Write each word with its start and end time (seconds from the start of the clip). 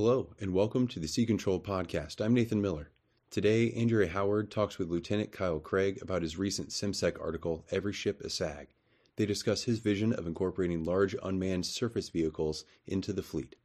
Hello, 0.00 0.32
and 0.38 0.54
welcome 0.54 0.86
to 0.86 1.00
the 1.00 1.08
Sea 1.08 1.26
Control 1.26 1.58
Podcast. 1.58 2.24
I'm 2.24 2.32
Nathan 2.32 2.62
Miller. 2.62 2.92
Today, 3.32 3.72
Andrea 3.72 4.06
Howard 4.06 4.48
talks 4.48 4.78
with 4.78 4.88
Lieutenant 4.88 5.32
Kyle 5.32 5.58
Cregge 5.58 6.00
about 6.00 6.22
his 6.22 6.38
recent 6.38 6.68
CIMSEC 6.68 7.20
article, 7.20 7.64
Every 7.72 7.92
Ship 7.92 8.20
a 8.20 8.30
SAG. 8.30 8.68
They 9.16 9.26
discuss 9.26 9.64
his 9.64 9.80
vision 9.80 10.12
of 10.12 10.28
incorporating 10.28 10.84
large 10.84 11.16
unmanned 11.20 11.66
surface 11.66 12.10
vehicles 12.10 12.64
into 12.86 13.12
the 13.12 13.24
fleet. 13.24 13.56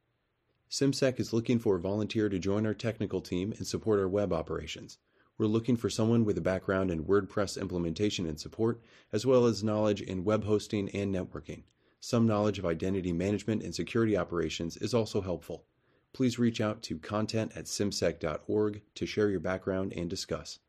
CIMSEC 0.72 1.20
is 1.20 1.34
looking 1.34 1.60
for 1.60 1.76
a 1.76 1.80
volunteer 1.80 2.30
to 2.30 2.40
join 2.40 2.66
our 2.66 2.74
technical 2.74 3.22
team 3.22 3.54
and 3.60 3.68
support 3.68 4.00
our 4.00 4.10
web 4.10 4.34
operations. 4.34 4.98
We're 5.38 5.46
looking 5.46 5.78
for 5.78 5.92
someone 5.92 6.26
with 6.26 6.40
a 6.40 6.42
background 6.42 6.90
in 6.90 7.04
WordPress 7.06 7.62
implementation 7.62 8.26
and 8.26 8.40
support, 8.40 8.82
as 9.12 9.24
well 9.24 9.46
as 9.46 9.64
knowledge 9.64 10.02
in 10.02 10.24
web 10.24 10.46
hosting 10.46 10.90
and 10.96 11.14
networking. 11.14 11.62
Some 12.00 12.26
knowledge 12.26 12.58
of 12.58 12.66
identity 12.66 13.14
management 13.14 13.62
and 13.62 13.76
security 13.76 14.18
operations 14.18 14.78
is 14.78 14.96
also 14.96 15.22
helpful 15.22 15.66
please 16.14 16.40
reach 16.40 16.62
out 16.62 16.82
to 16.84 17.00
content 17.00 17.52
at 17.56 17.66
cimsec.org 17.66 18.82
to 18.96 19.06
share 19.06 19.30
your 19.30 19.40
background 19.40 19.92
and 19.94 20.10
discuss. 20.10 20.60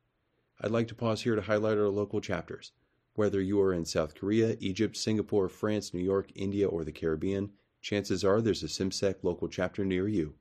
I'd 0.61 0.71
like 0.71 0.89
to 0.89 0.95
pause 0.95 1.23
here 1.23 1.37
to 1.37 1.43
highlight 1.43 1.79
our 1.79 1.89
local 1.89 2.21
chapters. 2.21 2.73
Whether 3.15 3.41
you 3.41 3.61
are 3.61 3.73
in 3.73 3.85
South 3.85 4.15
Korea, 4.15 4.57
Egypt, 4.59 4.97
Singapore, 4.97 5.49
France, 5.49 5.93
New 5.93 6.03
York, 6.03 6.31
India, 6.35 6.67
or 6.67 6.83
the 6.83 6.93
Caribbean, 6.93 7.53
chances 7.81 8.25
are 8.25 8.41
there's 8.41 8.63
a 8.63 8.67
CIMSEC 8.67 9.17
local 9.23 9.49
chapter 9.49 9.85
near 9.85 10.09
you. 10.09 10.35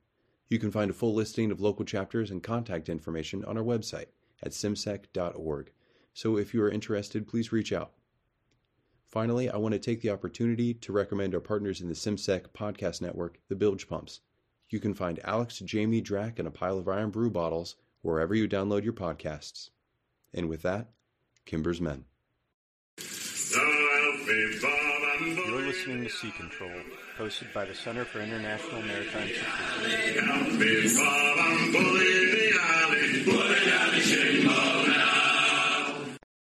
You 0.48 0.58
can 0.58 0.70
find 0.70 0.90
a 0.90 0.94
full 0.94 1.14
listing 1.14 1.50
of 1.50 1.60
local 1.60 1.84
chapters 1.84 2.30
and 2.30 2.42
contact 2.42 2.88
information 2.88 3.44
on 3.44 3.56
our 3.58 3.62
website 3.62 4.06
at 4.42 4.52
cimsec.org. 4.52 5.70
So 6.12 6.36
if 6.38 6.54
you 6.54 6.62
are 6.62 6.70
interested, 6.70 7.26
please 7.28 7.52
reach 7.52 7.72
out. 7.72 7.92
Finally, 9.06 9.50
I 9.50 9.56
want 9.58 9.72
to 9.74 9.78
take 9.78 10.00
the 10.00 10.10
opportunity 10.10 10.74
to 10.74 10.92
recommend 10.92 11.34
our 11.34 11.40
partners 11.40 11.80
in 11.80 11.88
the 11.88 11.94
CIMSEC 11.94 12.46
podcast 12.54 13.00
network, 13.00 13.38
the 13.48 13.54
Bilge 13.54 13.88
Pumps. 13.88 14.20
You 14.70 14.80
can 14.80 14.94
find 14.94 15.20
Alex, 15.24 15.58
Jamie, 15.60 16.00
Drac, 16.00 16.38
and 16.38 16.48
a 16.48 16.50
pile 16.50 16.78
of 16.78 16.88
Irn-Bru 16.88 17.30
bottles 17.30 17.76
wherever 18.02 18.34
you 18.34 18.48
download 18.48 18.84
your 18.84 18.92
podcasts. 18.92 19.70
And 20.32 20.48
with 20.48 20.62
that, 20.62 20.90
Kimber's 21.44 21.80
Men. 21.80 22.04
You're 25.26 25.62
listening 25.62 26.02
to 26.02 26.10
Sea 26.10 26.32
Control, 26.32 26.72
hosted 27.16 27.52
by 27.52 27.66
the 27.66 27.74
Center 27.74 28.04
for 28.04 28.20
International 28.20 28.82
Maritime 28.82 29.28
Security. 29.28 30.20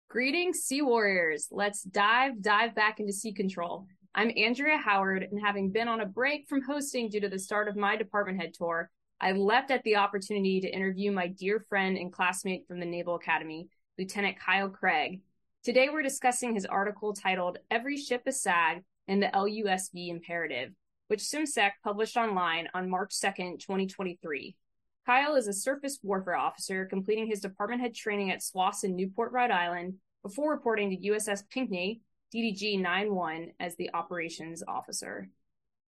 Greetings, 0.08 0.58
Sea 0.60 0.82
Warriors. 0.82 1.48
Let's 1.50 1.82
dive, 1.82 2.40
dive 2.42 2.74
back 2.74 2.98
into 3.00 3.12
Sea 3.12 3.32
Control. 3.32 3.86
I'm 4.18 4.32
Andrea 4.34 4.78
Howard, 4.78 5.28
and 5.30 5.38
having 5.38 5.70
been 5.70 5.88
on 5.88 6.00
a 6.00 6.06
break 6.06 6.48
from 6.48 6.62
hosting 6.62 7.10
due 7.10 7.20
to 7.20 7.28
the 7.28 7.38
start 7.38 7.68
of 7.68 7.76
my 7.76 7.96
department 7.96 8.40
head 8.40 8.54
tour, 8.54 8.90
I 9.20 9.32
leapt 9.32 9.70
at 9.70 9.82
the 9.82 9.96
opportunity 9.96 10.58
to 10.62 10.74
interview 10.74 11.12
my 11.12 11.26
dear 11.26 11.60
friend 11.68 11.98
and 11.98 12.10
classmate 12.10 12.66
from 12.66 12.80
the 12.80 12.86
Naval 12.86 13.16
Academy, 13.16 13.68
Lieutenant 13.98 14.38
Kyle 14.40 14.70
Cregge. 14.70 15.20
Today, 15.64 15.90
we're 15.90 16.00
discussing 16.00 16.54
his 16.54 16.64
article 16.64 17.12
titled 17.12 17.58
Every 17.70 17.98
Ship 17.98 18.22
a 18.24 18.32
SAG 18.32 18.84
and 19.06 19.22
the 19.22 19.26
LUSV 19.34 20.08
Imperative, 20.08 20.70
which 21.08 21.20
CIMSEC 21.20 21.72
published 21.84 22.16
online 22.16 22.68
on 22.72 22.88
March 22.88 23.12
2nd, 23.12 23.60
2023. 23.60 24.56
Kyle 25.04 25.36
is 25.36 25.46
a 25.46 25.52
surface 25.52 25.98
warfare 26.02 26.36
officer 26.36 26.86
completing 26.86 27.26
his 27.26 27.40
department 27.40 27.82
head 27.82 27.94
training 27.94 28.30
at 28.30 28.42
SWOS 28.42 28.82
in 28.82 28.96
Newport, 28.96 29.32
Rhode 29.32 29.50
Island, 29.50 29.96
before 30.22 30.52
reporting 30.52 30.88
to 30.88 31.10
USS 31.10 31.42
Pinckney 31.50 32.00
DDG 32.36 32.80
91 32.80 33.52
as 33.58 33.76
the 33.76 33.90
operations 33.94 34.62
officer. 34.68 35.30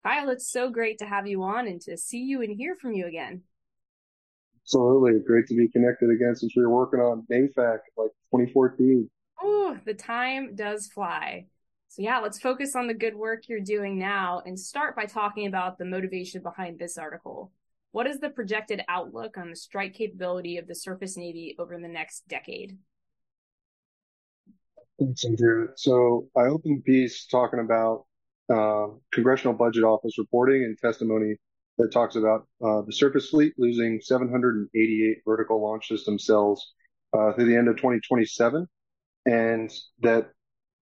Kyle, 0.04 0.30
it's 0.30 0.48
so 0.48 0.70
great 0.70 0.98
to 0.98 1.04
have 1.04 1.26
you 1.26 1.42
on 1.42 1.66
and 1.66 1.80
to 1.82 1.96
see 1.96 2.22
you 2.22 2.40
and 2.42 2.54
hear 2.56 2.76
from 2.76 2.92
you 2.92 3.06
again. 3.06 3.42
Absolutely. 4.62 5.18
Great 5.26 5.48
to 5.48 5.56
be 5.56 5.66
connected 5.66 6.10
again 6.10 6.36
since 6.36 6.52
we 6.56 6.62
were 6.62 6.70
working 6.70 7.00
on 7.00 7.26
NAFAC 7.30 7.78
like 7.96 8.12
2014. 8.32 9.10
Oh, 9.42 9.76
the 9.84 9.94
time 9.94 10.54
does 10.54 10.86
fly. 10.86 11.46
So, 11.88 12.02
yeah, 12.02 12.18
let's 12.18 12.38
focus 12.38 12.76
on 12.76 12.86
the 12.86 12.94
good 12.94 13.16
work 13.16 13.48
you're 13.48 13.60
doing 13.60 13.98
now 13.98 14.42
and 14.46 14.58
start 14.58 14.94
by 14.94 15.06
talking 15.06 15.46
about 15.48 15.78
the 15.78 15.84
motivation 15.84 16.42
behind 16.42 16.78
this 16.78 16.96
article. 16.96 17.50
What 17.90 18.06
is 18.06 18.20
the 18.20 18.30
projected 18.30 18.82
outlook 18.88 19.36
on 19.38 19.50
the 19.50 19.56
strike 19.56 19.94
capability 19.94 20.58
of 20.58 20.68
the 20.68 20.74
Surface 20.74 21.16
Navy 21.16 21.56
over 21.58 21.76
the 21.78 21.88
next 21.88 22.28
decade? 22.28 22.78
Thanks, 24.98 25.24
Andrew. 25.24 25.68
So 25.76 26.28
I 26.36 26.44
opened 26.44 26.78
the 26.78 26.82
piece 26.82 27.26
talking 27.26 27.60
about 27.60 28.06
uh, 28.52 28.86
Congressional 29.12 29.54
Budget 29.54 29.84
Office 29.84 30.18
reporting 30.18 30.64
and 30.64 30.78
testimony 30.78 31.36
that 31.78 31.92
talks 31.92 32.16
about 32.16 32.46
uh, 32.64 32.80
the 32.82 32.92
surface 32.92 33.28
fleet 33.28 33.52
losing 33.58 34.00
788 34.00 35.18
vertical 35.26 35.62
launch 35.62 35.88
system 35.88 36.18
cells 36.18 36.72
uh, 37.12 37.32
through 37.32 37.44
the 37.44 37.56
end 37.56 37.68
of 37.68 37.76
2027, 37.76 38.66
and 39.26 39.70
that 40.00 40.30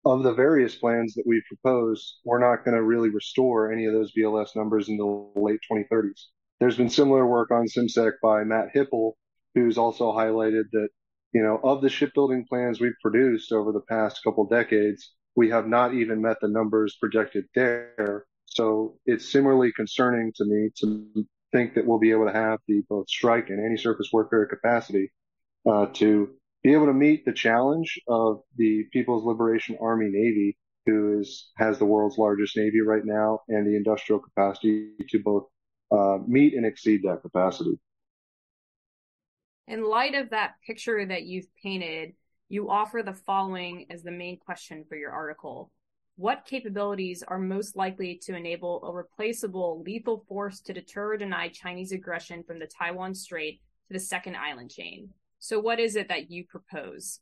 of 0.06 0.24
the 0.24 0.34
various 0.34 0.76
plans 0.76 1.14
that 1.16 1.24
we've 1.26 1.44
proposed, 1.48 2.20
we're 2.24 2.40
not 2.40 2.64
going 2.64 2.76
to 2.76 2.84
really 2.84 3.10
restore 3.10 3.74
any 3.74 3.86
of 3.86 3.94
those 3.94 4.14
VLS 4.18 4.56
numbers 4.56 4.88
in 4.88 4.98
the 4.98 5.06
late 5.36 5.60
2030s. 5.70 6.28
There's 6.60 6.78
been 6.78 6.90
similar 6.90 7.28
work 7.28 7.52
on 7.52 7.68
CIMSEC 7.68 8.14
by 8.22 8.46
Matt 8.46 8.70
Hipple, 8.74 9.14
who's 9.54 9.78
also 9.78 10.14
highlighted 10.14 10.64
that 10.72 10.90
you 11.34 11.44
know, 11.44 11.60
of 11.64 11.82
the 11.82 11.90
shipbuilding 11.90 12.46
plans 12.48 12.80
we've 12.80 13.00
produced 13.02 13.52
over 13.52 13.72
the 13.72 13.82
past 13.82 14.24
couple 14.24 14.46
decades, 14.46 15.14
we 15.36 15.50
have 15.50 15.68
not 15.68 15.94
even 15.94 16.22
met 16.22 16.38
the 16.42 16.48
numbers 16.48 16.98
projected 17.00 17.46
there. 17.54 18.26
So 18.46 18.98
it's 19.06 19.32
similarly 19.32 19.72
concerning 19.72 20.32
to 20.38 20.46
me 20.46 20.70
to 20.80 21.26
think 21.52 21.76
that 21.76 21.86
we'll 21.86 22.00
be 22.00 22.12
able 22.12 22.26
to 22.26 22.34
have 22.34 22.60
the 22.68 22.82
both 22.90 23.10
strike 23.10 23.50
and 23.50 23.64
anti-surface 23.64 24.10
warfare 24.12 24.46
capacity 24.46 25.12
uh, 25.70 25.88
to 25.94 26.30
be 26.64 26.74
able 26.74 26.88
to 26.88 26.94
meet 26.94 27.26
the 27.26 27.34
challenge 27.34 28.00
of 28.08 28.42
the 28.56 28.86
People's 28.92 29.24
Liberation 29.24 29.78
Army 29.80 30.10
Navy, 30.10 30.58
who 30.86 31.20
is 31.20 31.52
has 31.58 31.78
the 31.78 31.86
world's 31.86 32.18
largest 32.18 32.58
navy 32.58 32.82
right 32.82 33.06
now, 33.06 33.42
and 33.48 33.68
the 33.68 33.76
industrial 33.76 34.20
capacity 34.20 34.92
to 35.10 35.20
both 35.20 35.46
uh, 35.92 36.18
meet 36.28 36.54
and 36.54 36.66
exceed 36.66 37.02
that 37.04 37.22
capacity 37.22 37.78
in 39.68 39.84
light 39.84 40.16
of 40.16 40.30
that 40.30 40.54
picture 40.66 41.06
that 41.06 41.24
you've 41.24 41.54
painted, 41.62 42.14
you 42.50 42.70
offer 42.70 43.04
the 43.04 43.14
following 43.14 43.86
as 43.90 44.04
the 44.04 44.12
main 44.12 44.38
question 44.38 44.86
for 44.88 44.96
your 44.96 45.12
article. 45.12 45.72
What 46.16 46.46
capabilities 46.46 47.24
are 47.28 47.38
most 47.38 47.76
likely 47.76 48.20
to 48.24 48.36
enable 48.36 48.84
a 48.84 48.92
replaceable 48.92 49.84
lethal 49.86 50.24
force 50.28 50.62
to 50.62 50.74
deter 50.74 51.14
or 51.14 51.18
deny 51.18 51.50
Chinese 51.50 51.92
aggression 51.92 52.44
from 52.44 52.60
the 52.60 52.68
Taiwan 52.68 53.14
Strait 53.14 53.62
to 53.88 53.94
the 53.94 54.00
second 54.00 54.36
island 54.36 54.72
chain? 54.72 55.10
So, 55.40 55.60
what 55.60 55.80
is 55.80 55.96
it 55.96 56.08
that 56.08 56.32
you 56.32 56.46
propose? 56.46 57.20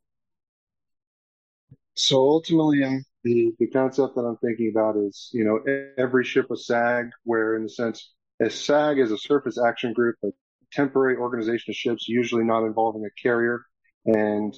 So, 1.95 2.17
ultimately, 2.17 3.03
the, 3.23 3.51
the 3.59 3.67
concept 3.67 4.15
that 4.15 4.21
I'm 4.21 4.37
thinking 4.37 4.71
about 4.73 4.95
is, 4.95 5.29
you 5.33 5.43
know, 5.43 5.59
every 5.97 6.23
ship 6.23 6.49
a 6.51 6.55
SAG, 6.55 7.09
where 7.23 7.55
in 7.55 7.63
the 7.63 7.69
sense, 7.69 8.13
a 8.41 8.49
SAG 8.49 8.99
is 8.99 9.11
a 9.11 9.17
surface 9.17 9.59
action 9.61 9.91
group 9.91 10.15
that 10.21 10.31
temporary 10.75 11.17
organization 11.17 11.71
of 11.71 11.75
ships, 11.75 12.07
usually 12.07 12.43
not 12.43 12.65
involving 12.65 13.05
a 13.05 13.21
carrier, 13.21 13.61
and 14.05 14.53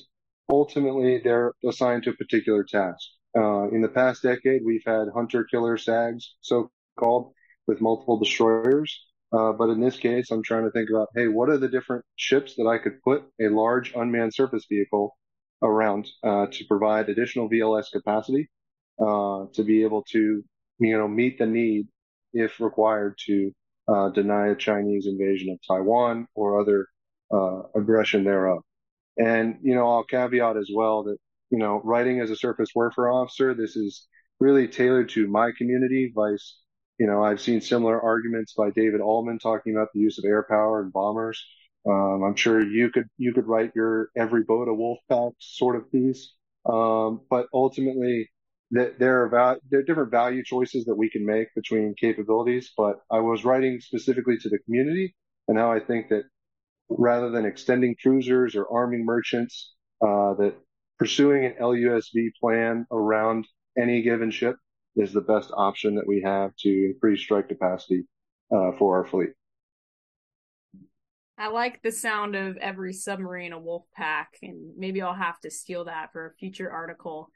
ultimately 0.49 1.21
they're 1.23 1.53
assigned 1.67 2.03
to 2.03 2.09
a 2.11 2.15
particular 2.15 2.63
task. 2.63 2.99
Uh, 3.37 3.67
in 3.69 3.81
the 3.81 3.89
past 3.89 4.23
decade, 4.23 4.61
we've 4.65 4.83
had 4.85 5.07
hunter-killer 5.13 5.77
SAGs, 5.77 6.35
so-called, 6.41 7.33
with 7.67 7.81
multiple 7.81 8.17
destroyers. 8.17 9.05
Uh, 9.31 9.51
but 9.51 9.69
in 9.69 9.81
this 9.81 9.97
case, 9.97 10.31
I'm 10.31 10.41
trying 10.41 10.63
to 10.63 10.71
think 10.71 10.89
about, 10.89 11.09
hey, 11.15 11.27
what 11.27 11.49
are 11.49 11.57
the 11.57 11.67
different 11.67 12.05
ships 12.15 12.55
that 12.55 12.65
I 12.65 12.77
could 12.77 13.01
put 13.03 13.23
a 13.41 13.49
large 13.49 13.93
unmanned 13.93 14.33
surface 14.33 14.65
vehicle 14.69 15.17
around 15.61 16.07
uh, 16.23 16.47
to 16.49 16.65
provide 16.65 17.09
additional 17.09 17.49
VLS 17.49 17.91
capacity 17.91 18.49
uh, 18.99 19.45
to 19.53 19.63
be 19.65 19.83
able 19.83 20.03
to, 20.11 20.43
you 20.79 20.97
know, 20.97 21.07
meet 21.07 21.37
the 21.37 21.45
need 21.45 21.87
if 22.33 22.59
required 22.61 23.17
to 23.25 23.51
uh, 23.87 24.09
deny 24.09 24.49
a 24.49 24.55
Chinese 24.55 25.07
invasion 25.07 25.49
of 25.51 25.59
Taiwan 25.67 26.27
or 26.35 26.59
other 26.61 26.87
uh, 27.33 27.63
aggression 27.75 28.23
thereof. 28.23 28.59
And, 29.17 29.57
you 29.61 29.75
know, 29.75 29.89
I'll 29.89 30.03
caveat 30.03 30.57
as 30.57 30.69
well 30.73 31.03
that, 31.03 31.17
you 31.49 31.57
know, 31.57 31.81
writing 31.83 32.19
as 32.19 32.29
a 32.29 32.35
surface 32.35 32.69
warfare 32.75 33.09
officer, 33.09 33.53
this 33.53 33.75
is 33.75 34.07
really 34.39 34.67
tailored 34.67 35.09
to 35.09 35.27
my 35.27 35.51
community. 35.57 36.11
Vice, 36.15 36.59
you 36.99 37.07
know, 37.07 37.23
I've 37.23 37.41
seen 37.41 37.61
similar 37.61 37.99
arguments 38.01 38.53
by 38.53 38.69
David 38.69 39.01
Allman 39.01 39.39
talking 39.39 39.75
about 39.75 39.89
the 39.93 39.99
use 39.99 40.19
of 40.19 40.25
air 40.25 40.45
power 40.47 40.81
and 40.81 40.93
bombers. 40.93 41.43
Um, 41.87 42.23
I'm 42.23 42.35
sure 42.35 42.61
you 42.61 42.89
could 42.91 43.07
you 43.17 43.33
could 43.33 43.47
write 43.47 43.71
your 43.73 44.09
every 44.15 44.43
boat 44.43 44.67
a 44.67 44.73
wolf 44.73 44.99
pack 45.09 45.31
sort 45.39 45.77
of 45.77 45.91
piece. 45.91 46.33
Um, 46.65 47.21
but 47.29 47.47
ultimately, 47.53 48.29
that 48.71 48.99
there 48.99 49.23
are 49.23 49.59
there 49.69 49.79
are 49.79 49.83
different 49.83 50.11
value 50.11 50.43
choices 50.43 50.85
that 50.85 50.95
we 50.95 51.09
can 51.09 51.25
make 51.25 51.47
between 51.55 51.95
capabilities, 51.99 52.71
but 52.75 52.97
I 53.11 53.19
was 53.19 53.45
writing 53.45 53.79
specifically 53.79 54.37
to 54.37 54.49
the 54.49 54.59
community 54.59 55.15
and 55.47 55.57
how 55.57 55.71
I 55.71 55.79
think 55.79 56.09
that 56.09 56.23
rather 56.89 57.29
than 57.29 57.45
extending 57.45 57.95
cruisers 58.01 58.55
or 58.55 58.67
arming 58.71 59.05
merchants, 59.05 59.73
uh, 60.01 60.33
that 60.35 60.55
pursuing 60.99 61.45
an 61.45 61.55
LUSV 61.59 62.31
plan 62.39 62.85
around 62.91 63.47
any 63.77 64.01
given 64.01 64.31
ship 64.31 64.55
is 64.95 65.13
the 65.13 65.21
best 65.21 65.51
option 65.55 65.95
that 65.95 66.07
we 66.07 66.21
have 66.23 66.51
to 66.59 66.91
increase 66.93 67.21
strike 67.21 67.47
capacity 67.47 68.03
uh, 68.53 68.71
for 68.77 68.97
our 68.97 69.05
fleet. 69.05 69.29
I 71.37 71.49
like 71.49 71.83
the 71.83 71.91
sound 71.91 72.35
of 72.35 72.57
every 72.57 72.93
submarine 72.93 73.53
a 73.53 73.59
wolf 73.59 73.83
pack, 73.95 74.37
and 74.41 74.75
maybe 74.75 75.03
I'll 75.03 75.13
have 75.13 75.39
to 75.41 75.51
steal 75.51 75.85
that 75.85 76.11
for 76.11 76.25
a 76.25 76.33
future 76.33 76.71
article. 76.71 77.29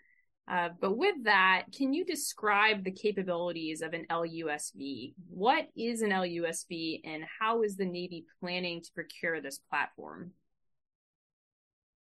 Uh, 0.48 0.70
but 0.80 0.98
with 0.98 1.16
that, 1.24 1.66
can 1.76 1.94
you 1.94 2.04
describe 2.04 2.84
the 2.84 2.92
capabilities 2.92 3.82
of 3.82 3.94
an 3.94 4.06
LUSV? 4.10 5.14
What 5.30 5.68
is 5.78 6.02
an 6.02 6.10
LUSV, 6.10 7.02
and 7.06 7.24
how 7.40 7.64
is 7.64 7.78
the 7.78 7.86
Navy 7.86 8.26
planning 8.40 8.82
to 8.82 8.92
procure 8.94 9.40
this 9.40 9.60
platform? 9.70 10.32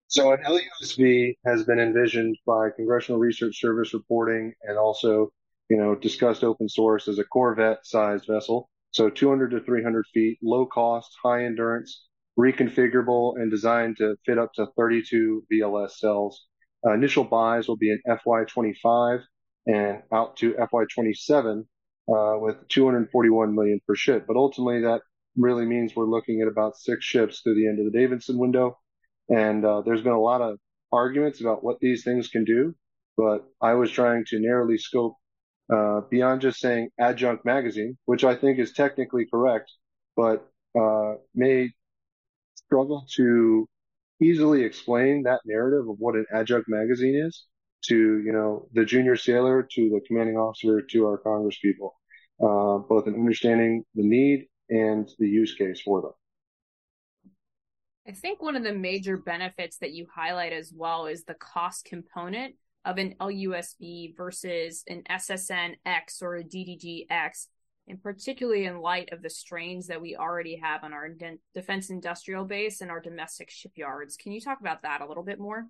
So, 0.08 0.32
an 0.32 0.40
LUSV 0.42 1.36
has 1.46 1.62
been 1.64 1.78
envisioned 1.78 2.36
by 2.44 2.70
Congressional 2.74 3.20
Research 3.20 3.60
Service 3.60 3.94
reporting 3.94 4.52
and 4.62 4.76
also, 4.76 5.30
you 5.68 5.76
know, 5.76 5.94
discussed 5.94 6.42
open 6.42 6.68
source 6.68 7.06
as 7.06 7.20
a 7.20 7.24
Corvette-sized 7.24 8.26
vessel. 8.26 8.68
So, 8.90 9.08
200 9.08 9.50
to 9.52 9.60
300 9.60 10.06
feet, 10.12 10.38
low 10.42 10.66
cost, 10.66 11.16
high 11.22 11.44
endurance, 11.44 12.08
reconfigurable, 12.36 13.40
and 13.40 13.52
designed 13.52 13.98
to 13.98 14.16
fit 14.26 14.38
up 14.38 14.52
to 14.54 14.66
32 14.76 15.44
VLS 15.52 15.92
cells 15.98 16.46
initial 16.84 17.24
buys 17.24 17.68
will 17.68 17.76
be 17.76 17.90
in 17.90 18.00
FY25 18.06 19.22
and 19.66 20.02
out 20.12 20.36
to 20.38 20.54
FY27 20.54 21.64
uh, 22.08 22.38
with 22.38 22.68
241 22.68 23.54
million 23.54 23.80
per 23.86 23.94
ship. 23.94 24.24
But 24.26 24.36
ultimately, 24.36 24.82
that 24.82 25.02
really 25.36 25.66
means 25.66 25.94
we're 25.94 26.06
looking 26.06 26.40
at 26.40 26.48
about 26.48 26.76
six 26.76 27.04
ships 27.04 27.40
through 27.40 27.54
the 27.54 27.68
end 27.68 27.78
of 27.78 27.90
the 27.90 27.98
Davidson 27.98 28.38
window. 28.38 28.78
And 29.28 29.64
uh, 29.64 29.82
there's 29.82 30.02
been 30.02 30.12
a 30.12 30.20
lot 30.20 30.40
of 30.40 30.58
arguments 30.92 31.40
about 31.40 31.62
what 31.62 31.78
these 31.80 32.02
things 32.02 32.28
can 32.28 32.44
do, 32.44 32.74
but 33.16 33.44
I 33.62 33.74
was 33.74 33.90
trying 33.90 34.24
to 34.28 34.40
narrowly 34.40 34.76
scope 34.76 35.14
uh, 35.72 36.00
beyond 36.10 36.40
just 36.40 36.58
saying 36.58 36.90
adjunct 36.98 37.44
magazine, 37.44 37.96
which 38.06 38.24
I 38.24 38.34
think 38.34 38.58
is 38.58 38.72
technically 38.72 39.26
correct, 39.26 39.70
but 40.16 40.48
uh, 40.78 41.14
may 41.34 41.70
struggle 42.54 43.06
to 43.16 43.68
easily 44.20 44.62
explain 44.62 45.22
that 45.24 45.40
narrative 45.44 45.88
of 45.88 45.96
what 45.98 46.14
an 46.14 46.26
adjunct 46.32 46.68
magazine 46.68 47.14
is 47.14 47.46
to, 47.86 47.96
you 47.96 48.32
know, 48.32 48.68
the 48.72 48.84
junior 48.84 49.16
sailor, 49.16 49.62
to 49.62 49.88
the 49.88 50.00
commanding 50.06 50.36
officer, 50.36 50.82
to 50.82 51.06
our 51.06 51.18
Congress 51.18 51.58
people, 51.62 51.94
uh, 52.42 52.78
both 52.78 53.06
in 53.06 53.14
understanding 53.14 53.84
the 53.94 54.02
need 54.02 54.46
and 54.68 55.08
the 55.18 55.28
use 55.28 55.54
case 55.54 55.80
for 55.80 56.02
them. 56.02 56.12
I 58.06 58.12
think 58.12 58.42
one 58.42 58.56
of 58.56 58.64
the 58.64 58.74
major 58.74 59.16
benefits 59.16 59.78
that 59.78 59.92
you 59.92 60.06
highlight 60.12 60.52
as 60.52 60.72
well 60.74 61.06
is 61.06 61.24
the 61.24 61.34
cost 61.34 61.84
component 61.84 62.54
of 62.84 62.98
an 62.98 63.14
LUSV 63.20 64.16
versus 64.16 64.82
an 64.88 65.02
SSN-X 65.08 66.22
or 66.22 66.36
a 66.36 66.44
DDG-X 66.44 67.48
and 67.90 68.02
particularly 68.02 68.64
in 68.64 68.80
light 68.80 69.10
of 69.12 69.22
the 69.22 69.30
strains 69.30 69.88
that 69.88 70.00
we 70.00 70.16
already 70.16 70.56
have 70.56 70.84
on 70.84 70.92
our 70.92 71.08
defense 71.54 71.90
industrial 71.90 72.44
base 72.44 72.80
and 72.80 72.90
our 72.90 73.00
domestic 73.00 73.50
shipyards. 73.50 74.16
Can 74.16 74.32
you 74.32 74.40
talk 74.40 74.60
about 74.60 74.82
that 74.82 75.00
a 75.00 75.06
little 75.06 75.22
bit 75.24 75.38
more? 75.38 75.66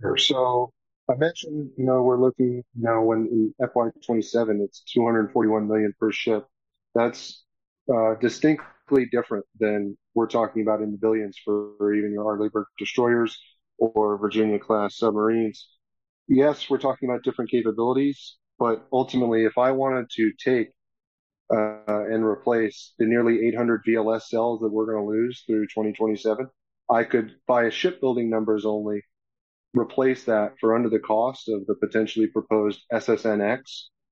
Sure. 0.00 0.16
So 0.16 0.72
I 1.10 1.14
mentioned, 1.16 1.70
you 1.76 1.84
know, 1.86 2.02
we're 2.02 2.20
looking 2.20 2.62
you 2.74 2.82
know 2.82 3.02
when 3.02 3.52
in 3.60 3.66
FY27 3.66 4.62
it's 4.62 4.82
241 4.92 5.66
million 5.66 5.94
per 5.98 6.12
ship. 6.12 6.46
That's 6.94 7.44
uh, 7.92 8.14
distinctly 8.20 9.06
different 9.10 9.46
than 9.58 9.96
we're 10.14 10.26
talking 10.26 10.62
about 10.62 10.82
in 10.82 10.92
the 10.92 10.98
billions 10.98 11.38
for, 11.44 11.72
for 11.78 11.94
even 11.94 12.12
your 12.12 12.24
Arleigh 12.24 12.50
Burke 12.50 12.68
destroyers 12.78 13.38
or 13.78 14.18
Virginia 14.18 14.58
class 14.58 14.98
submarines. 14.98 15.66
Yes, 16.28 16.68
we're 16.68 16.78
talking 16.78 17.08
about 17.08 17.24
different 17.24 17.50
capabilities, 17.50 18.36
but 18.60 18.86
ultimately, 18.92 19.46
if 19.46 19.56
I 19.56 19.72
wanted 19.72 20.10
to 20.16 20.32
take 20.38 20.68
uh, 21.50 21.80
and 21.86 22.22
replace 22.22 22.92
the 22.98 23.06
nearly 23.06 23.48
800 23.48 23.82
VLS 23.88 24.24
cells 24.24 24.60
that 24.60 24.68
we're 24.68 24.84
going 24.84 25.02
to 25.02 25.10
lose 25.10 25.42
through 25.46 25.64
2027, 25.68 26.46
I 26.90 27.04
could, 27.04 27.32
by 27.48 27.64
a 27.64 27.70
shipbuilding 27.70 28.28
numbers 28.28 28.66
only, 28.66 29.02
replace 29.74 30.24
that 30.24 30.52
for 30.60 30.76
under 30.76 30.90
the 30.90 30.98
cost 30.98 31.48
of 31.48 31.66
the 31.66 31.74
potentially 31.74 32.26
proposed 32.26 32.80
SSNX 32.92 33.60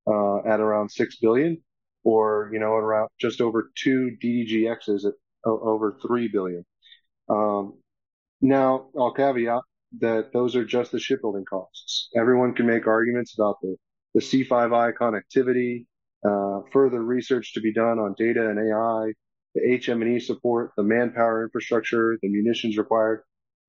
uh, 0.07 0.39
at 0.49 0.61
around 0.61 0.91
six 0.91 1.19
billion, 1.19 1.63
or 2.03 2.49
you 2.53 2.59
know 2.59 2.73
around 2.73 3.11
just 3.21 3.43
over 3.43 3.71
two 3.77 4.17
DDGXs 4.23 5.05
at 5.05 5.13
over 5.45 5.99
three 6.01 6.29
billion. 6.29 6.65
Um, 7.29 7.75
now 8.41 8.89
I'll 8.99 9.13
caveat 9.13 9.63
that 10.01 10.33
those 10.33 10.57
are 10.57 10.65
just 10.65 10.93
the 10.93 10.99
shipbuilding 10.99 11.45
costs. 11.45 12.09
Everyone 12.17 12.55
can 12.55 12.67
make 12.67 12.87
arguments 12.87 13.35
about 13.39 13.57
the 13.61 13.77
the 14.19 14.25
C5I 14.25 14.95
connectivity, 14.95 15.87
uh, 16.27 16.63
further 16.73 17.01
research 17.01 17.55
to 17.55 17.61
be 17.61 17.73
done 17.73 18.01
on 18.01 18.15
data 18.19 18.49
and 18.51 18.59
AI, 18.59 19.13
the 19.55 19.81
HM&E 19.81 20.19
support, 20.19 20.73
the 20.77 20.83
manpower 20.83 21.45
infrastructure, 21.45 22.19
the 22.21 22.29
munitions 22.29 22.77
required. 22.77 23.23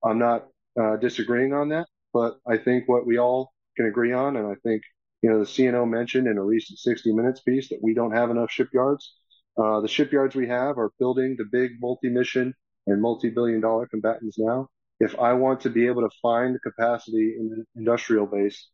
I'm 0.04 0.18
not 0.18 0.48
uh, 0.80 0.96
disagreeing 0.98 1.54
on 1.54 1.69
that, 1.69 1.86
but 2.13 2.40
I 2.48 2.57
think 2.57 2.90
what 2.90 3.06
we 3.06 3.19
all 3.19 3.54
can 3.78 3.86
agree 3.86 4.12
on, 4.12 4.38
and 4.38 4.48
I 4.48 4.56
think 4.63 4.81
you 5.22 5.30
know 5.30 5.38
the 5.38 5.46
CNO 5.46 5.88
mentioned 5.88 6.28
in 6.28 6.38
a 6.38 6.44
recent 6.44 6.80
60 6.80 7.13
Minutes 7.13 7.42
piece 7.42 7.69
that 7.69 7.80
we 7.84 7.94
don't 7.94 8.16
have 8.16 8.31
enough 8.31 8.50
shipyards. 8.50 9.13
Uh, 9.62 9.81
the 9.81 9.88
shipyards 9.88 10.36
we 10.36 10.48
have 10.48 10.80
are 10.80 10.92
building 10.98 11.36
the 11.38 11.45
big 11.52 11.74
multi-mission 11.80 12.54
and 12.88 13.02
multi-billion 13.02 13.62
dollar 13.62 13.86
combatants 13.88 14.40
now. 14.40 14.68
If 15.00 15.19
I 15.19 15.34
want 15.34 15.62
to 15.62 15.69
be 15.69 15.86
able 15.86 16.02
to 16.02 16.16
find 16.22 16.57
capacity 16.63 17.36
in 17.38 17.50
the 17.50 17.66
industrial 17.75 18.25
base, 18.25 18.69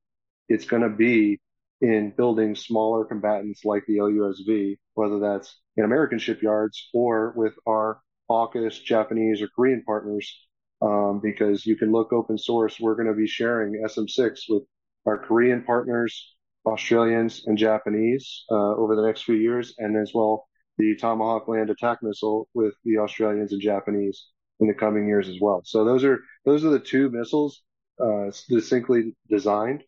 it's 0.48 0.66
going 0.66 0.83
to 0.83 0.89
be 0.89 1.39
in 1.81 2.13
building 2.16 2.56
smaller 2.56 3.06
combatants 3.06 3.66
like 3.66 3.83
the 3.88 3.98
LUSV, 3.98 4.77
whether 4.94 5.19
that's 5.19 5.60
in 5.77 5.83
American 5.83 6.19
shipyards 6.19 6.89
or 6.94 7.33
with 7.36 7.54
our 7.68 8.00
AUKUS, 8.30 8.83
Japanese, 8.83 9.42
or 9.42 9.48
Korean 9.50 9.83
partners, 9.86 10.48
um, 10.81 11.19
because 11.22 11.66
you 11.66 11.75
can 11.75 11.92
look 11.92 12.12
open 12.13 12.38
source. 12.38 12.80
We're 12.80 12.95
going 12.95 13.07
to 13.07 13.13
be 13.13 13.27
sharing 13.27 13.83
SM6 13.83 14.42
with 14.50 14.63
our 15.06 15.18
Korean 15.18 15.63
partners, 15.63 16.36
Australians, 16.66 17.44
and 17.45 17.57
Japanese 17.57 18.45
uh, 18.50 18.75
over 18.75 18.95
the 18.95 19.06
next 19.06 19.24
few 19.24 19.36
years, 19.36 19.75
and 19.78 19.95
as 19.98 20.12
well 20.13 20.48
the 20.78 20.95
Tomahawk 20.95 21.48
land 21.48 21.69
attack 21.69 22.00
missile 22.01 22.50
with 22.54 22.74
the 22.83 22.98
Australians 22.98 23.54
and 23.54 23.62
Japanese 23.62 24.28
in 24.60 24.68
the 24.68 24.74
coming 24.74 25.07
years 25.07 25.30
as 25.30 25.38
well. 25.39 25.62
So 25.63 25.86
those 25.86 26.04
are 26.04 26.19
those 26.45 26.66
are 26.66 26.69
the 26.69 26.80
two 26.80 27.10
missiles 27.10 27.62
uh, 28.01 28.31
distinctly 28.50 29.16
designed 29.30 29.83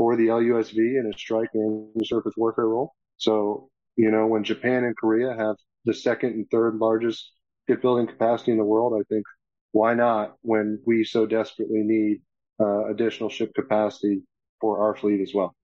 for 0.00 0.16
the 0.16 0.28
LUSV 0.28 0.78
in 0.78 1.12
a 1.14 1.18
strike 1.18 1.50
and 1.52 1.92
surface 2.06 2.32
warfare 2.34 2.68
role. 2.68 2.94
So, 3.18 3.68
you 3.96 4.10
know, 4.10 4.26
when 4.26 4.44
Japan 4.44 4.84
and 4.84 4.96
Korea 4.96 5.36
have 5.36 5.56
the 5.84 5.92
second 5.92 6.30
and 6.30 6.50
third 6.50 6.76
largest 6.76 7.30
shipbuilding 7.68 8.06
capacity 8.06 8.50
in 8.52 8.56
the 8.56 8.64
world, 8.64 8.94
I 8.98 9.04
think 9.12 9.26
why 9.72 9.92
not 9.92 10.36
when 10.40 10.80
we 10.86 11.04
so 11.04 11.26
desperately 11.26 11.82
need 11.82 12.22
uh, 12.58 12.86
additional 12.86 13.28
ship 13.28 13.52
capacity 13.54 14.22
for 14.58 14.82
our 14.82 14.96
fleet 14.96 15.20
as 15.20 15.32
well. 15.34 15.54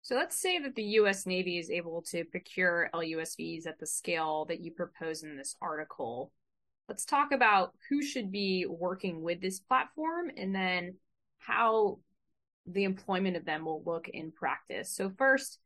So 0.00 0.14
let's 0.14 0.40
say 0.40 0.58
that 0.60 0.74
the 0.74 0.82
U.S. 1.00 1.26
Navy 1.26 1.58
is 1.58 1.68
able 1.68 2.00
to 2.08 2.24
procure 2.24 2.88
LUSVs 2.94 3.66
at 3.66 3.78
the 3.78 3.86
scale 3.86 4.46
that 4.46 4.60
you 4.60 4.70
propose 4.70 5.22
in 5.22 5.36
this 5.36 5.54
article. 5.60 6.32
Let's 6.88 7.04
talk 7.04 7.30
about 7.32 7.74
who 7.90 8.00
should 8.00 8.32
be 8.32 8.64
working 8.64 9.20
with 9.20 9.42
this 9.42 9.60
platform 9.60 10.30
and 10.34 10.54
then 10.54 10.94
how 11.40 11.98
the 12.66 12.84
employment 12.84 13.36
of 13.36 13.44
them 13.44 13.64
will 13.64 13.82
look 13.84 14.08
in 14.08 14.32
practice. 14.32 14.90
So 14.90 15.10
first, 15.16 15.58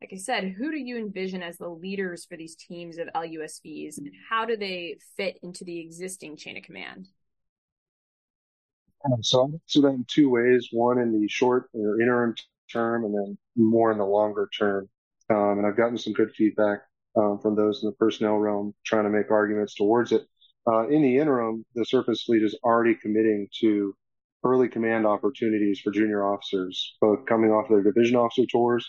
like 0.00 0.10
I 0.12 0.16
said, 0.16 0.54
who 0.58 0.70
do 0.70 0.78
you 0.78 0.98
envision 0.98 1.42
as 1.42 1.58
the 1.58 1.68
leaders 1.68 2.24
for 2.24 2.36
these 2.36 2.56
teams 2.56 2.98
of 2.98 3.08
LUSVs 3.14 3.98
and 3.98 4.10
how 4.28 4.44
do 4.44 4.56
they 4.56 4.96
fit 5.16 5.38
into 5.42 5.64
the 5.64 5.78
existing 5.78 6.36
chain 6.36 6.56
of 6.56 6.64
command? 6.64 7.08
Um, 9.04 9.22
so 9.22 9.40
I'll 9.40 9.52
answer 9.52 9.80
that 9.82 9.94
in 9.94 10.04
two 10.08 10.28
ways. 10.28 10.68
One 10.72 10.98
in 10.98 11.12
the 11.12 11.28
short 11.28 11.68
or 11.72 12.00
interim 12.00 12.34
term 12.72 13.04
and 13.04 13.14
then 13.14 13.38
more 13.56 13.92
in 13.92 13.98
the 13.98 14.04
longer 14.04 14.48
term. 14.56 14.88
Um, 15.30 15.58
and 15.58 15.66
I've 15.66 15.76
gotten 15.76 15.98
some 15.98 16.12
good 16.12 16.32
feedback 16.32 16.80
um, 17.16 17.38
from 17.40 17.54
those 17.54 17.82
in 17.82 17.88
the 17.88 17.96
personnel 17.96 18.36
realm 18.36 18.74
trying 18.84 19.04
to 19.04 19.10
make 19.10 19.30
arguments 19.30 19.74
towards 19.74 20.12
it. 20.12 20.22
Uh, 20.66 20.88
in 20.88 21.02
the 21.02 21.18
interim, 21.18 21.64
the 21.74 21.84
surface 21.84 22.22
fleet 22.22 22.42
is 22.42 22.58
already 22.64 22.94
committing 22.94 23.48
to 23.60 23.94
early 24.44 24.68
command 24.68 25.06
opportunities 25.06 25.80
for 25.80 25.90
junior 25.90 26.24
officers, 26.24 26.96
both 27.00 27.26
coming 27.26 27.50
off 27.50 27.68
their 27.68 27.82
division 27.82 28.16
officer 28.16 28.46
tours 28.50 28.88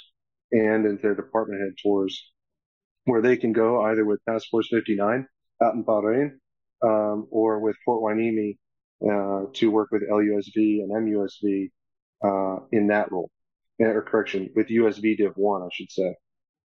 and 0.52 0.86
into 0.86 1.02
their 1.02 1.16
department 1.16 1.62
head 1.62 1.74
tours, 1.82 2.32
where 3.06 3.22
they 3.22 3.38
can 3.38 3.54
go 3.54 3.82
either 3.84 4.06
with 4.06 4.24
Task 4.28 4.48
Force 4.50 4.68
59 4.70 5.28
out 5.62 5.76
in 5.76 5.84
Bahrain 5.84 6.32
um, 6.84 7.28
or 7.32 7.60
with 7.60 7.76
Port 7.86 8.02
Hueneme 8.02 8.58
uh, 9.04 9.46
to 9.54 9.72
work 9.72 9.90
with 9.92 10.04
LUSV 10.10 10.84
and 10.84 10.92
MUSV 10.92 11.70
uh, 12.24 12.64
in 12.72 12.88
that 12.88 13.12
role. 13.12 13.30
Or 13.80 14.02
correction, 14.04 14.50
with 14.56 14.68
USV 14.68 15.18
Div 15.18 15.34
1, 15.36 15.62
I 15.64 15.68
should 15.74 15.92
say. 15.92 16.16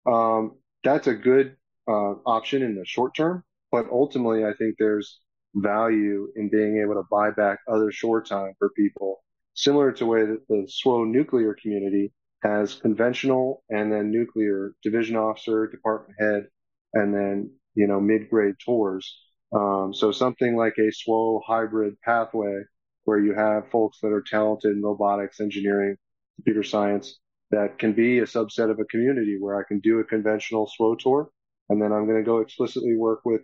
Um, 0.05 0.57
that's 0.83 1.07
a 1.07 1.13
good 1.13 1.57
uh, 1.87 2.15
option 2.25 2.63
in 2.63 2.75
the 2.75 2.85
short 2.85 3.13
term, 3.15 3.43
but 3.71 3.87
ultimately, 3.91 4.45
I 4.45 4.53
think 4.53 4.75
there's 4.79 5.19
value 5.55 6.27
in 6.35 6.49
being 6.49 6.81
able 6.81 6.95
to 6.95 7.07
buy 7.11 7.31
back 7.31 7.59
other 7.71 7.91
shore 7.91 8.21
time 8.21 8.53
for 8.59 8.69
people, 8.75 9.23
similar 9.53 9.91
to 9.91 9.99
the 9.99 10.09
way 10.09 10.25
that 10.25 10.47
the 10.49 10.67
SWO 10.85 11.07
nuclear 11.07 11.55
community 11.61 12.13
has 12.43 12.75
conventional 12.75 13.63
and 13.69 13.91
then 13.91 14.11
nuclear 14.11 14.73
division 14.83 15.15
officer, 15.15 15.67
department 15.67 16.15
head, 16.19 16.47
and 16.93 17.13
then 17.13 17.51
you 17.75 17.87
know, 17.87 17.99
mid-grade 17.99 18.55
tours. 18.63 19.19
Um, 19.55 19.93
so 19.93 20.11
something 20.11 20.55
like 20.55 20.75
a 20.77 20.91
SWO 20.91 21.41
hybrid 21.45 21.99
pathway 22.01 22.63
where 23.05 23.19
you 23.19 23.33
have 23.33 23.69
folks 23.69 23.99
that 24.01 24.11
are 24.11 24.23
talented 24.25 24.75
in 24.75 24.81
robotics, 24.81 25.39
engineering, 25.39 25.95
computer 26.37 26.63
science 26.63 27.19
that 27.51 27.77
can 27.77 27.93
be 27.93 28.19
a 28.19 28.23
subset 28.23 28.71
of 28.71 28.79
a 28.79 28.85
community 28.85 29.37
where 29.39 29.59
I 29.59 29.63
can 29.67 29.79
do 29.79 29.99
a 29.99 30.03
conventional 30.03 30.69
SWO 30.79 30.97
tour. 30.97 31.29
And 31.69 31.81
then 31.81 31.91
I'm 31.91 32.05
going 32.05 32.17
to 32.17 32.25
go 32.25 32.39
explicitly 32.39 32.95
work 32.95 33.21
with 33.25 33.41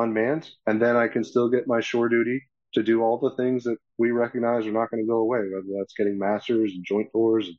unmanned. 0.00 0.50
And 0.66 0.80
then 0.80 0.96
I 0.96 1.08
can 1.08 1.24
still 1.24 1.48
get 1.48 1.66
my 1.66 1.80
shore 1.80 2.08
duty 2.08 2.42
to 2.74 2.82
do 2.82 3.02
all 3.02 3.18
the 3.18 3.34
things 3.36 3.64
that 3.64 3.78
we 3.98 4.10
recognize 4.10 4.66
are 4.66 4.72
not 4.72 4.90
going 4.90 5.02
to 5.02 5.08
go 5.08 5.18
away, 5.18 5.38
whether 5.38 5.78
that's 5.78 5.94
getting 5.94 6.18
masters 6.18 6.72
and 6.72 6.84
joint 6.84 7.08
tours 7.12 7.48
and 7.48 7.56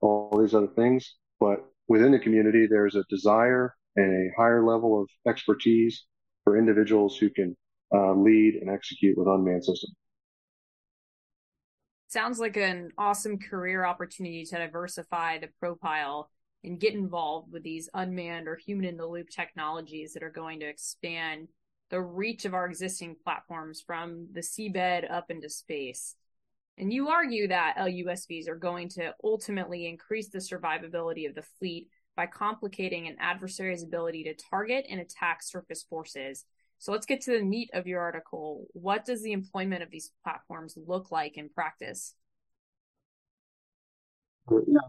all 0.00 0.38
these 0.40 0.54
other 0.54 0.68
things. 0.74 1.16
But 1.40 1.64
within 1.88 2.12
the 2.12 2.18
community, 2.18 2.66
there's 2.66 2.94
a 2.94 3.04
desire 3.10 3.74
and 3.96 4.30
a 4.30 4.40
higher 4.40 4.64
level 4.64 5.00
of 5.00 5.08
expertise 5.28 6.04
for 6.44 6.56
individuals 6.56 7.16
who 7.16 7.30
can 7.30 7.56
uh, 7.94 8.12
lead 8.12 8.54
and 8.56 8.70
execute 8.70 9.16
with 9.16 9.28
unmanned 9.28 9.64
systems. 9.64 9.94
Sounds 12.08 12.38
like 12.38 12.56
an 12.56 12.90
awesome 12.96 13.38
career 13.38 13.84
opportunity 13.84 14.44
to 14.44 14.56
diversify 14.56 15.38
the 15.38 15.48
profile 15.58 16.30
and 16.62 16.80
get 16.80 16.94
involved 16.94 17.52
with 17.52 17.62
these 17.62 17.88
unmanned 17.92 18.48
or 18.48 18.56
human 18.56 18.86
in 18.86 18.96
the 18.96 19.06
loop 19.06 19.28
technologies 19.28 20.14
that 20.14 20.22
are 20.22 20.30
going 20.30 20.60
to 20.60 20.66
expand 20.66 21.48
the 21.94 22.02
reach 22.02 22.44
of 22.44 22.54
our 22.54 22.66
existing 22.66 23.14
platforms 23.22 23.80
from 23.80 24.26
the 24.32 24.40
seabed 24.40 25.08
up 25.08 25.30
into 25.30 25.48
space. 25.48 26.16
And 26.76 26.92
you 26.92 27.08
argue 27.08 27.46
that 27.46 27.76
LUSVs 27.78 28.48
are 28.48 28.56
going 28.56 28.88
to 28.96 29.14
ultimately 29.22 29.86
increase 29.86 30.28
the 30.28 30.40
survivability 30.40 31.28
of 31.28 31.36
the 31.36 31.44
fleet 31.60 31.86
by 32.16 32.26
complicating 32.26 33.06
an 33.06 33.14
adversary's 33.20 33.84
ability 33.84 34.24
to 34.24 34.34
target 34.50 34.86
and 34.90 35.00
attack 35.00 35.40
surface 35.40 35.84
forces. 35.88 36.44
So 36.80 36.90
let's 36.90 37.06
get 37.06 37.20
to 37.20 37.38
the 37.38 37.44
meat 37.44 37.70
of 37.74 37.86
your 37.86 38.00
article. 38.00 38.66
What 38.72 39.04
does 39.04 39.22
the 39.22 39.30
employment 39.30 39.84
of 39.84 39.90
these 39.92 40.10
platforms 40.24 40.76
look 40.76 41.12
like 41.12 41.36
in 41.36 41.48
practice? 41.48 42.16
Yeah, 44.50 44.80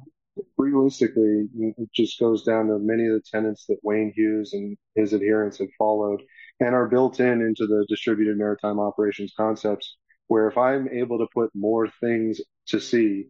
realistically, 0.57 1.49
it 1.55 1.89
just 1.93 2.19
goes 2.19 2.43
down 2.43 2.65
to 2.69 2.79
many 2.79 3.05
of 3.05 3.13
the 3.13 3.21
tenets 3.31 3.67
that 3.67 3.77
Wayne 3.83 4.11
Hughes 4.15 4.53
and 4.53 4.75
his 4.95 5.13
adherents 5.13 5.59
have 5.59 5.69
followed 5.77 6.23
and 6.59 6.73
are 6.73 6.87
built 6.87 7.19
in 7.19 7.41
into 7.41 7.67
the 7.67 7.85
distributed 7.89 8.37
maritime 8.37 8.79
operations 8.79 9.33
concepts. 9.35 9.97
Where 10.27 10.47
if 10.47 10.57
I'm 10.57 10.89
able 10.89 11.19
to 11.19 11.27
put 11.33 11.51
more 11.53 11.87
things 11.99 12.41
to 12.69 12.79
sea 12.79 13.25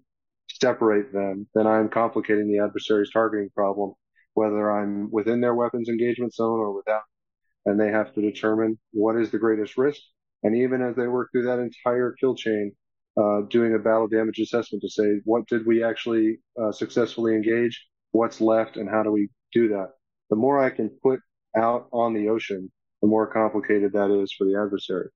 separate 0.49 1.11
them, 1.11 1.47
then 1.53 1.67
I'm 1.67 1.89
complicating 1.89 2.47
the 2.47 2.63
adversary's 2.63 3.11
targeting 3.11 3.49
problem, 3.53 3.93
whether 4.33 4.71
I'm 4.71 5.11
within 5.11 5.41
their 5.41 5.55
weapons 5.55 5.89
engagement 5.89 6.33
zone 6.33 6.59
or 6.59 6.73
without. 6.73 7.01
And 7.65 7.79
they 7.79 7.89
have 7.89 8.13
to 8.13 8.21
determine 8.21 8.77
what 8.91 9.17
is 9.17 9.31
the 9.31 9.39
greatest 9.39 9.77
risk. 9.77 9.99
And 10.43 10.55
even 10.55 10.81
as 10.81 10.95
they 10.95 11.07
work 11.07 11.29
through 11.31 11.45
that 11.45 11.59
entire 11.59 12.15
kill 12.19 12.35
chain, 12.35 12.73
uh, 13.17 13.41
doing 13.49 13.73
a 13.73 13.79
battle 13.79 14.07
damage 14.07 14.39
assessment 14.39 14.81
to 14.83 14.89
say, 14.89 15.21
what 15.23 15.47
did 15.47 15.65
we 15.65 15.83
actually 15.83 16.39
uh, 16.61 16.71
successfully 16.71 17.33
engage? 17.33 17.85
What's 18.11 18.41
left? 18.41 18.77
And 18.77 18.89
how 18.89 19.03
do 19.03 19.11
we 19.11 19.29
do 19.53 19.69
that? 19.69 19.89
The 20.29 20.35
more 20.35 20.59
I 20.59 20.69
can 20.69 20.89
put 21.01 21.19
out 21.57 21.87
on 21.91 22.13
the 22.13 22.29
ocean, 22.29 22.71
the 23.01 23.07
more 23.07 23.27
complicated 23.27 23.93
that 23.93 24.11
is 24.11 24.33
for 24.37 24.45
the 24.45 24.55
adversary. 24.55 25.09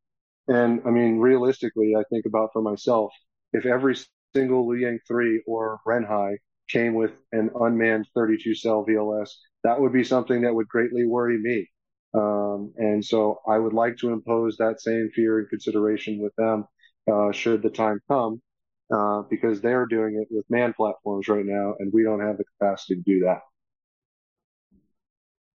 And 0.47 0.81
I 0.85 0.91
mean, 0.91 1.19
realistically, 1.19 1.93
I 1.97 2.03
think 2.11 2.25
about 2.25 2.49
for 2.53 2.61
myself, 2.61 3.13
if 3.53 3.65
every 3.65 3.95
single 4.35 4.67
Luyang 4.67 4.99
3 5.07 5.43
or 5.47 5.79
Renhai 5.87 6.37
came 6.69 6.93
with 6.93 7.13
an 7.31 7.49
unmanned 7.59 8.07
32 8.15 8.55
cell 8.55 8.85
VLS, 8.85 9.29
that 9.63 9.79
would 9.79 9.93
be 9.93 10.03
something 10.03 10.41
that 10.41 10.53
would 10.55 10.67
greatly 10.67 11.05
worry 11.05 11.37
me. 11.39 11.67
Um, 12.13 12.73
and 12.77 13.03
so 13.05 13.39
I 13.47 13.57
would 13.59 13.73
like 13.73 13.97
to 13.97 14.11
impose 14.11 14.57
that 14.57 14.81
same 14.81 15.09
fear 15.13 15.39
and 15.39 15.49
consideration 15.49 16.19
with 16.19 16.33
them, 16.37 16.65
uh, 17.11 17.31
should 17.31 17.61
the 17.61 17.69
time 17.69 17.99
come, 18.07 18.41
uh, 18.93 19.23
because 19.29 19.61
they're 19.61 19.85
doing 19.85 20.15
it 20.21 20.27
with 20.31 20.45
man 20.49 20.73
platforms 20.73 21.27
right 21.27 21.45
now, 21.45 21.75
and 21.79 21.91
we 21.93 22.03
don't 22.03 22.21
have 22.21 22.37
the 22.37 22.45
capacity 22.45 22.95
to 22.95 23.01
do 23.01 23.19
that. 23.25 23.41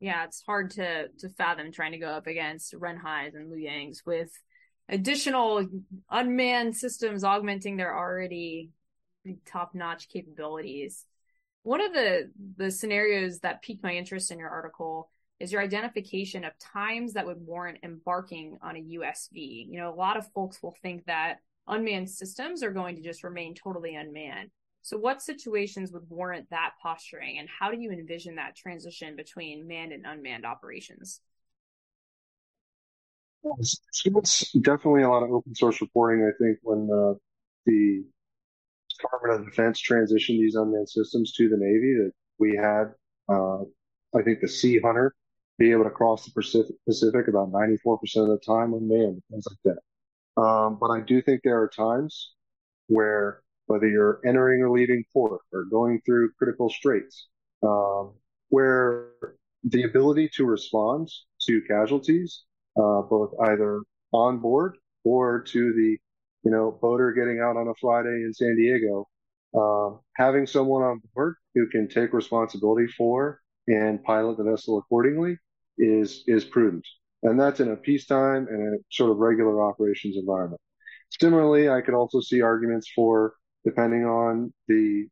Yeah, 0.03 0.25
it's 0.25 0.43
hard 0.45 0.73
to 0.73 1.09
to 1.21 1.29
fathom 1.29 1.71
trying 1.71 1.93
to 1.93 1.99
go 1.99 2.09
up 2.09 2.27
against 2.27 2.75
Renhais 2.75 3.37
and 3.37 3.53
Luyang's 3.53 4.03
with 4.05 4.33
additional 4.89 5.65
unmanned 6.11 6.77
systems 6.77 7.23
augmenting 7.23 7.77
their 7.77 7.97
already 7.97 8.71
top 9.47 9.77
notch 9.77 10.09
capabilities. 10.09 11.07
One 11.63 11.81
of 11.81 11.93
the, 11.93 12.33
the 12.57 12.73
scenarios 12.73 13.39
that 13.41 13.63
piqued 13.63 13.85
my 13.85 13.95
interest 13.95 14.33
in 14.33 14.41
your 14.41 14.51
article 14.51 15.09
is 15.39 15.53
your 15.53 15.63
identification 15.63 16.45
of 16.45 16.59
times 16.59 17.13
that 17.13 17.25
would 17.25 17.41
warrant 17.41 17.79
embarking 17.85 18.59
on 18.61 18.77
a 18.77 18.81
USV. 18.81 19.69
You 19.71 19.79
know, 19.79 19.95
a 19.95 19.95
lot 19.95 20.17
of 20.17 20.27
folks 20.33 20.61
will 20.61 20.75
think 20.83 21.05
that 21.05 21.37
unmanned 21.69 22.11
systems 22.11 22.65
are 22.65 22.73
going 22.73 22.97
to 22.97 23.03
just 23.03 23.23
remain 23.23 23.55
totally 23.55 23.95
unmanned. 23.95 24.51
So, 24.83 24.99
what 24.99 25.23
situations 25.23 25.93
would 25.93 26.09
warrant 26.09 26.51
that 26.51 26.73
posturing, 26.83 27.39
and 27.39 27.49
how 27.49 27.71
do 27.71 27.81
you 27.81 27.93
envision 27.93 28.35
that 28.37 28.57
transition 28.57 29.15
between 29.15 29.67
manned 29.69 29.93
and 29.93 30.05
unmanned 30.05 30.45
operations? 30.45 31.21
It's 33.59 34.53
definitely 34.61 35.03
a 35.03 35.09
lot 35.09 35.23
of 35.23 35.31
open 35.31 35.55
source 35.55 35.81
reporting. 35.81 36.25
I 36.25 36.35
think 36.43 36.59
when 36.63 36.89
uh, 36.93 37.15
the 37.67 38.05
Department 39.01 39.41
of 39.41 39.47
Defense 39.47 39.81
transitioned 39.81 40.39
these 40.39 40.57
unmanned 40.57 40.89
systems 40.89 41.33
to 41.35 41.49
the 41.49 41.57
Navy, 41.57 41.95
that 41.99 42.13
we 42.39 42.57
had, 42.57 42.93
uh, 43.29 43.63
I 44.17 44.23
think, 44.23 44.41
the 44.41 44.49
Sea 44.49 44.81
Hunter 44.81 45.15
be 45.59 45.71
able 45.71 45.85
to 45.85 45.91
cross 45.91 46.25
the 46.25 46.33
Pacific, 46.33 46.75
Pacific 46.89 47.29
about 47.29 47.53
94% 47.53 47.99
of 48.17 48.29
the 48.29 48.41
time 48.45 48.73
unmanned, 48.75 49.23
things 49.31 49.47
like 49.49 49.77
that. 49.77 50.43
Um, 50.43 50.79
but 50.81 50.91
I 50.91 51.01
do 51.01 51.23
think 51.23 51.43
there 51.43 51.61
are 51.61 51.69
times 51.69 52.33
where 52.89 53.43
whether 53.73 53.89
you're 53.89 54.21
entering 54.27 54.61
or 54.63 54.71
leaving 54.71 55.03
port 55.13 55.41
or 55.53 55.65
going 55.65 56.01
through 56.05 56.31
critical 56.39 56.69
straits, 56.69 57.29
um, 57.63 58.13
where 58.51 59.09
the 59.65 59.85
ability 59.85 60.29
to 60.37 60.45
respond 60.45 61.09
to 61.47 61.63
casualties 61.67 62.45
uh, 62.77 63.01
both 63.03 63.33
either 63.49 63.81
on 64.13 64.39
board 64.39 64.77
or 65.05 65.41
to 65.41 65.73
the, 65.73 65.97
you 66.45 66.51
know, 66.51 66.79
boater 66.83 67.13
getting 67.13 67.41
out 67.41 67.57
on 67.57 67.69
a 67.69 67.75
Friday 67.81 68.25
in 68.27 68.33
San 68.35 68.57
Diego. 68.57 69.09
Um, 69.55 70.01
having 70.17 70.47
someone 70.47 70.83
on 70.83 71.01
board 71.15 71.37
who 71.55 71.69
can 71.69 71.89
take 71.89 72.13
responsibility 72.13 72.87
for 72.99 73.41
and 73.69 74.03
pilot 74.05 74.37
the 74.39 74.45
vessel 74.45 74.79
accordingly 74.79 75.37
is 75.79 76.25
is 76.27 76.45
prudent, 76.45 76.87
and 77.23 77.39
that's 77.41 77.61
in 77.61 77.71
a 77.71 77.77
peacetime 77.77 78.47
and 78.49 78.75
a 78.75 78.79
sort 78.91 79.11
of 79.11 79.19
regular 79.19 79.63
operations 79.63 80.17
environment. 80.17 80.61
Similarly, 81.21 81.69
I 81.69 81.83
could 81.83 81.95
also 81.95 82.21
see 82.21 82.41
arguments 82.41 82.91
for 82.95 83.35
depending 83.65 84.05
on 84.05 84.53
the 84.69 85.07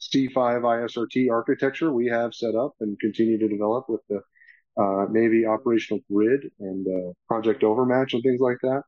C5 0.00 0.62
ISRT 0.62 1.30
architecture 1.30 1.92
we 1.92 2.06
have 2.06 2.34
set 2.34 2.54
up 2.54 2.72
and 2.80 2.98
continue 2.98 3.38
to 3.38 3.48
develop 3.48 3.86
with 3.88 4.00
the 4.08 4.20
uh, 4.76 5.06
Navy 5.10 5.46
operational 5.46 6.00
grid 6.10 6.50
and 6.58 6.86
uh, 6.86 7.12
project 7.28 7.62
overmatch 7.62 8.14
and 8.14 8.22
things 8.22 8.40
like 8.40 8.58
that. 8.62 8.82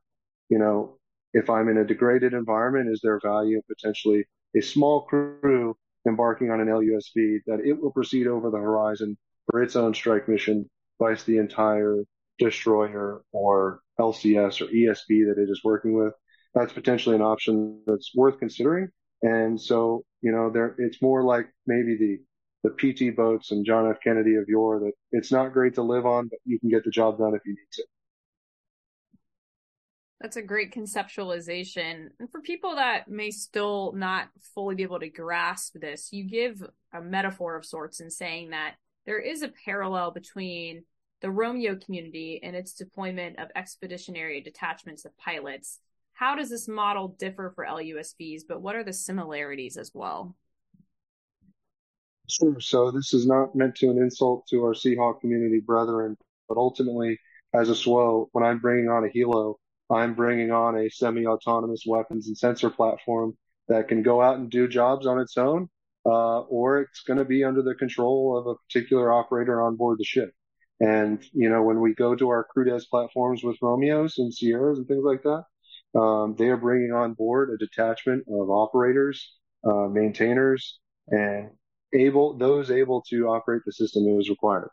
You 0.49 0.59
know, 0.59 0.97
if 1.33 1.49
I'm 1.49 1.69
in 1.69 1.77
a 1.77 1.85
degraded 1.85 2.33
environment, 2.33 2.91
is 2.91 2.99
there 3.03 3.19
value 3.23 3.61
potentially 3.67 4.25
a 4.55 4.61
small 4.61 5.01
crew 5.01 5.75
embarking 6.07 6.51
on 6.51 6.61
an 6.61 6.67
LUSV 6.67 7.39
that 7.47 7.61
it 7.65 7.81
will 7.81 7.91
proceed 7.91 8.27
over 8.27 8.49
the 8.49 8.57
horizon 8.57 9.17
for 9.49 9.61
its 9.61 9.75
own 9.75 9.93
strike 9.93 10.27
mission, 10.27 10.69
vice 10.99 11.23
the 11.23 11.37
entire 11.37 11.97
destroyer 12.39 13.21
or 13.31 13.79
LCS 13.99 14.61
or 14.61 14.65
ESB 14.65 15.25
that 15.27 15.41
it 15.41 15.49
is 15.49 15.61
working 15.63 15.93
with? 15.93 16.13
That's 16.55 16.73
potentially 16.73 17.15
an 17.15 17.21
option 17.21 17.81
that's 17.85 18.11
worth 18.15 18.39
considering. 18.39 18.87
And 19.21 19.59
so, 19.59 20.03
you 20.21 20.31
know, 20.31 20.49
there, 20.49 20.75
it's 20.79 21.01
more 21.01 21.23
like 21.23 21.47
maybe 21.67 21.95
the 21.97 22.19
the 22.65 22.71
PT 22.71 23.15
boats 23.15 23.51
and 23.51 23.63
John 23.63 23.87
F. 23.89 23.97
Kennedy 24.03 24.35
of 24.35 24.45
yore 24.47 24.79
that 24.79 24.93
it's 25.11 25.31
not 25.31 25.53
great 25.53 25.75
to 25.75 25.83
live 25.83 26.07
on, 26.07 26.27
but 26.27 26.39
you 26.45 26.59
can 26.59 26.69
get 26.69 26.83
the 26.83 26.89
job 26.89 27.19
done 27.19 27.35
if 27.35 27.41
you 27.45 27.53
need 27.53 27.67
to. 27.73 27.83
That's 30.19 30.37
a 30.37 30.41
great 30.41 30.73
conceptualization. 30.73 32.07
And 32.19 32.31
for 32.31 32.41
people 32.41 32.75
that 32.75 33.07
may 33.07 33.29
still 33.29 33.93
not 33.95 34.29
fully 34.55 34.73
be 34.73 34.81
able 34.81 34.99
to 34.99 35.09
grasp 35.09 35.75
this, 35.75 36.09
you 36.11 36.23
give 36.23 36.63
a 36.93 37.01
metaphor 37.01 37.55
of 37.55 37.65
sorts 37.65 37.99
in 37.99 38.09
saying 38.09 38.49
that 38.49 38.75
there 39.05 39.19
is 39.19 39.43
a 39.43 39.51
parallel 39.65 40.11
between 40.11 40.85
the 41.21 41.29
Romeo 41.29 41.75
community 41.75 42.39
and 42.41 42.55
its 42.55 42.73
deployment 42.73 43.37
of 43.39 43.49
expeditionary 43.55 44.41
detachments 44.41 45.05
of 45.05 45.15
pilots. 45.17 45.79
How 46.15 46.35
does 46.35 46.49
this 46.49 46.67
model 46.67 47.09
differ 47.19 47.51
for 47.55 47.65
LUSVs, 47.65 48.43
but 48.47 48.61
what 48.61 48.75
are 48.75 48.83
the 48.83 48.93
similarities 48.93 49.75
as 49.75 49.91
well? 49.93 50.35
Sure. 52.29 52.59
So 52.59 52.89
this 52.89 53.13
is 53.13 53.27
not 53.27 53.53
meant 53.53 53.75
to 53.75 53.91
an 53.91 53.97
insult 53.97 54.47
to 54.47 54.63
our 54.63 54.73
Seahawk 54.73 55.19
community 55.19 55.59
brethren, 55.59 56.17
but 56.47 56.57
ultimately, 56.57 57.19
as 57.53 57.69
a 57.69 57.73
SWO, 57.73 58.27
when 58.31 58.45
I'm 58.45 58.59
bringing 58.59 58.89
on 58.89 59.05
a 59.05 59.09
helo, 59.09 59.55
I'm 59.91 60.15
bringing 60.15 60.51
on 60.51 60.77
a 60.77 60.89
semi-autonomous 60.89 61.83
weapons 61.85 62.27
and 62.27 62.37
sensor 62.37 62.69
platform 62.69 63.37
that 63.67 63.89
can 63.89 64.01
go 64.01 64.21
out 64.21 64.37
and 64.37 64.49
do 64.49 64.69
jobs 64.69 65.05
on 65.05 65.19
its 65.19 65.37
own, 65.37 65.69
uh, 66.05 66.39
or 66.41 66.79
it's 66.79 67.01
going 67.01 67.19
to 67.19 67.25
be 67.25 67.43
under 67.43 67.61
the 67.61 67.75
control 67.75 68.37
of 68.37 68.47
a 68.47 68.55
particular 68.55 69.11
operator 69.11 69.61
on 69.61 69.75
board 69.75 69.99
the 69.99 70.05
ship. 70.05 70.31
And, 70.79 71.23
you 71.33 71.49
know, 71.49 71.61
when 71.61 71.81
we 71.81 71.93
go 71.93 72.15
to 72.15 72.29
our 72.29 72.45
CRUDES 72.45 72.87
platforms 72.87 73.43
with 73.43 73.57
Romeos 73.61 74.17
and 74.17 74.33
Sierras 74.33 74.77
and 74.77 74.87
things 74.87 75.03
like 75.03 75.23
that, 75.23 75.43
um, 75.95 76.35
they 76.37 76.49
are 76.49 76.57
bringing 76.57 76.91
on 76.91 77.13
board 77.13 77.49
a 77.49 77.57
detachment 77.57 78.25
of 78.27 78.49
operators, 78.49 79.33
uh, 79.63 79.87
maintainers, 79.87 80.79
and 81.07 81.49
able 81.93 82.37
those 82.37 82.71
able 82.71 83.01
to 83.09 83.27
operate 83.27 83.61
the 83.65 83.71
system 83.71 84.03
as 84.19 84.29
required. 84.29 84.69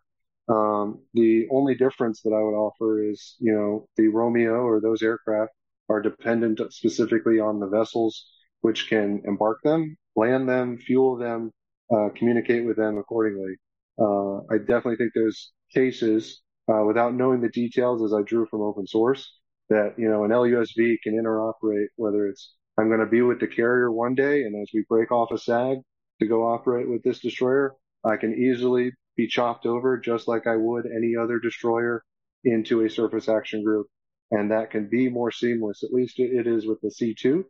Um, 0.49 1.03
the 1.15 1.47
only 1.51 1.75
difference 1.75 2.23
that 2.23 2.31
I 2.31 2.43
would 2.43 2.57
offer 2.57 3.09
is, 3.09 3.37
you 3.39 3.53
know, 3.53 3.89
the 3.97 4.09
Romeo 4.09 4.67
or 4.67 4.81
those 4.81 5.03
aircraft 5.03 5.53
are 5.89 6.03
dependent 6.03 6.61
specifically 6.73 7.39
on 7.39 7.61
the 7.61 7.69
vessels 7.69 8.27
which 8.61 8.89
can 8.89 9.23
embark 9.25 9.59
them, 9.63 9.97
land 10.17 10.49
them, 10.49 10.79
fuel 10.79 11.17
them, 11.17 11.51
uh, 11.95 12.09
communicate 12.17 12.65
with 12.65 12.77
them 12.77 12.99
accordingly. 12.99 13.57
Uh, 13.99 14.39
I 14.51 14.59
definitely 14.59 14.97
think 14.97 15.13
there's 15.15 15.53
cases 15.75 16.41
uh, 16.73 16.85
without 16.85 17.15
knowing 17.15 17.41
the 17.41 17.49
details 17.51 18.03
as 18.03 18.13
I 18.13 18.23
drew 18.23 18.47
from 18.47 18.63
open 18.63 18.87
source 18.87 19.31
that, 19.73 19.95
you 19.97 20.09
know, 20.09 20.25
an 20.25 20.31
LUSV 20.31 20.99
can 21.03 21.15
interoperate, 21.15 21.87
whether 21.97 22.27
it's 22.27 22.55
I'm 22.79 22.89
going 22.89 23.01
to 23.01 23.07
be 23.07 23.23
with 23.23 23.41
the 23.41 23.47
carrier 23.47 23.91
one 23.91 24.15
day 24.15 24.43
and 24.43 24.61
as 24.61 24.69
we 24.73 24.85
break 24.89 25.11
off 25.11 25.31
a 25.33 25.39
SAG 25.39 25.79
to 26.21 26.27
go 26.27 26.47
operate 26.49 26.89
with 26.89 27.03
this 27.03 27.21
destroyer, 27.21 27.75
I 28.05 28.17
can 28.17 28.35
easily 28.35 28.93
be 29.17 29.27
chopped 29.27 29.67
over 29.67 29.99
just 29.99 30.29
like 30.29 30.47
I 30.47 30.57
would 30.57 30.87
any 30.87 31.15
other 31.17 31.39
destroyer 31.39 32.03
into 32.45 32.85
a 32.85 32.91
surface 32.91 33.29
action 33.29 33.65
group. 33.65 33.87
And 34.31 34.51
that 34.51 34.71
can 34.71 34.89
be 34.89 35.09
more 35.09 35.31
seamless. 35.31 35.83
At 35.83 35.93
least 35.93 36.19
it 36.19 36.47
is 36.47 36.67
with 36.67 36.81
the 36.81 36.89
C2. 36.89 37.45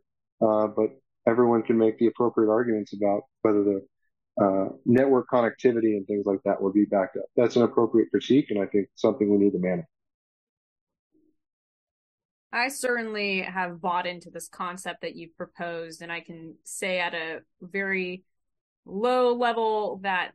Uh, 0.45 0.69
but 0.69 0.91
everyone 1.29 1.63
can 1.63 1.79
make 1.79 1.99
the 1.99 2.07
appropriate 2.07 2.51
arguments 2.51 2.93
about 2.93 3.23
whether 3.43 3.63
the 3.63 3.87
uh, 4.41 4.69
network 4.87 5.27
connectivity 5.33 5.97
and 5.97 6.07
things 6.07 6.27
like 6.27 6.41
that 6.45 6.61
will 6.61 6.73
be 6.73 6.85
backed 6.85 7.17
up. 7.17 7.25
That's 7.37 7.57
an 7.57 7.63
appropriate 7.63 8.11
critique, 8.11 8.47
and 8.51 8.61
I 8.61 8.67
think 8.67 8.89
something 8.95 9.31
we 9.31 9.39
need 9.39 9.53
to 9.53 9.59
manage. 9.59 9.85
I 12.53 12.69
certainly 12.69 13.41
have 13.41 13.81
bought 13.81 14.07
into 14.07 14.31
this 14.31 14.49
concept 14.49 15.01
that 15.03 15.17
you've 15.17 15.37
proposed, 15.37 16.03
and 16.03 16.13
I 16.13 16.21
can 16.21 16.57
say 16.65 17.01
at 17.01 17.15
a 17.15 17.41
very 17.63 18.25
low 18.85 19.35
level 19.35 20.01
that 20.03 20.33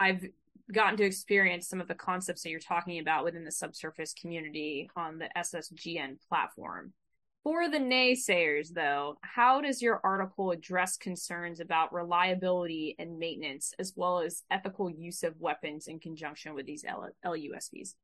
I've 0.00 0.24
gotten 0.72 0.96
to 0.96 1.04
experience 1.04 1.68
some 1.68 1.80
of 1.80 1.88
the 1.88 1.94
concepts 1.94 2.42
that 2.42 2.50
you're 2.50 2.60
talking 2.60 2.98
about 3.00 3.24
within 3.24 3.44
the 3.44 3.52
subsurface 3.52 4.14
community 4.14 4.88
on 4.96 5.18
the 5.18 5.28
SSGN 5.36 6.16
platform. 6.28 6.94
For 7.42 7.68
the 7.68 7.78
naysayers, 7.78 8.72
though, 8.72 9.18
how 9.22 9.60
does 9.60 9.82
your 9.82 10.00
article 10.04 10.52
address 10.52 10.96
concerns 10.96 11.58
about 11.58 11.92
reliability 11.92 12.94
and 12.98 13.18
maintenance, 13.18 13.74
as 13.78 13.92
well 13.96 14.20
as 14.20 14.44
ethical 14.50 14.88
use 14.88 15.24
of 15.24 15.40
weapons 15.40 15.88
in 15.88 15.98
conjunction 15.98 16.54
with 16.54 16.66
these 16.66 16.84
L- 16.86 17.10
LUSVs? 17.24 17.94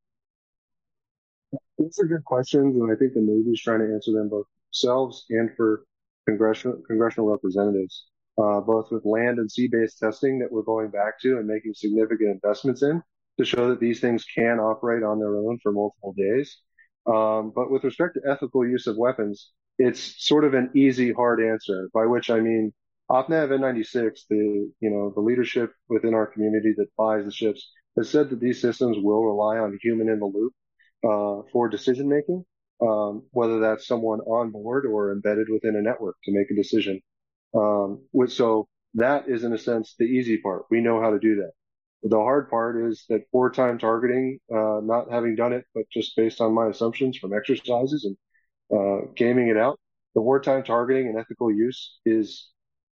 These 1.78 1.98
are 2.00 2.06
good 2.06 2.24
questions, 2.24 2.76
and 2.76 2.90
I 2.90 2.96
think 2.96 3.14
the 3.14 3.20
Navy 3.20 3.50
is 3.50 3.60
trying 3.60 3.80
to 3.80 3.92
answer 3.92 4.12
them 4.12 4.28
both 4.28 4.46
themselves 4.72 5.24
and 5.30 5.50
for 5.56 5.84
congressional 6.26 6.82
congressional 6.86 7.30
representatives, 7.30 8.06
uh, 8.36 8.60
both 8.60 8.90
with 8.90 9.04
land 9.04 9.38
and 9.38 9.50
sea-based 9.50 9.98
testing 9.98 10.38
that 10.40 10.50
we're 10.50 10.62
going 10.62 10.90
back 10.90 11.20
to 11.20 11.38
and 11.38 11.46
making 11.46 11.74
significant 11.74 12.30
investments 12.30 12.82
in 12.82 13.02
to 13.38 13.44
show 13.44 13.68
that 13.70 13.80
these 13.80 14.00
things 14.00 14.24
can 14.24 14.58
operate 14.58 15.02
on 15.02 15.18
their 15.18 15.36
own 15.36 15.58
for 15.62 15.72
multiple 15.72 16.14
days. 16.16 16.58
Um, 17.06 17.52
but 17.54 17.70
with 17.70 17.84
respect 17.84 18.14
to 18.14 18.30
ethical 18.30 18.66
use 18.66 18.86
of 18.86 18.96
weapons, 18.96 19.52
it's 19.78 20.26
sort 20.26 20.44
of 20.44 20.54
an 20.54 20.70
easy, 20.74 21.12
hard 21.12 21.40
answer, 21.40 21.88
by 21.94 22.04
which 22.04 22.30
I 22.30 22.40
mean 22.40 22.72
OPNAV 23.10 23.50
N96, 23.50 24.26
the, 24.28 24.70
you 24.80 24.90
know, 24.90 25.12
the 25.14 25.20
leadership 25.20 25.72
within 25.88 26.12
our 26.14 26.26
community 26.26 26.74
that 26.76 26.94
buys 26.96 27.24
the 27.24 27.30
ships 27.30 27.70
has 27.96 28.10
said 28.10 28.28
that 28.30 28.40
these 28.40 28.60
systems 28.60 28.98
will 29.00 29.24
rely 29.24 29.58
on 29.58 29.78
human 29.80 30.08
in 30.08 30.18
the 30.18 30.26
loop, 30.26 30.52
uh, 31.04 31.42
for 31.52 31.68
decision 31.68 32.08
making, 32.08 32.44
um, 32.80 33.22
whether 33.30 33.60
that's 33.60 33.86
someone 33.86 34.20
on 34.20 34.50
board 34.50 34.86
or 34.86 35.12
embedded 35.12 35.48
within 35.50 35.76
a 35.76 35.82
network 35.82 36.16
to 36.24 36.32
make 36.32 36.50
a 36.50 36.54
decision. 36.54 37.00
Um, 37.54 38.06
so 38.28 38.68
that 38.94 39.28
is 39.28 39.44
in 39.44 39.52
a 39.52 39.58
sense 39.58 39.94
the 39.98 40.04
easy 40.04 40.38
part. 40.38 40.64
We 40.70 40.80
know 40.80 41.00
how 41.00 41.10
to 41.10 41.18
do 41.18 41.36
that. 41.36 41.52
The 42.02 42.16
hard 42.16 42.48
part 42.48 42.90
is 42.90 43.04
that 43.08 43.22
wartime 43.32 43.78
targeting, 43.78 44.38
uh, 44.52 44.80
not 44.82 45.10
having 45.10 45.34
done 45.34 45.52
it, 45.52 45.64
but 45.74 45.84
just 45.90 46.16
based 46.16 46.40
on 46.40 46.54
my 46.54 46.68
assumptions 46.68 47.18
from 47.18 47.32
exercises 47.32 48.04
and 48.04 48.16
uh, 48.72 49.06
gaming 49.16 49.48
it 49.48 49.56
out, 49.56 49.80
the 50.14 50.20
wartime 50.20 50.62
targeting 50.62 51.08
and 51.08 51.18
ethical 51.18 51.52
use 51.52 51.98
is 52.04 52.50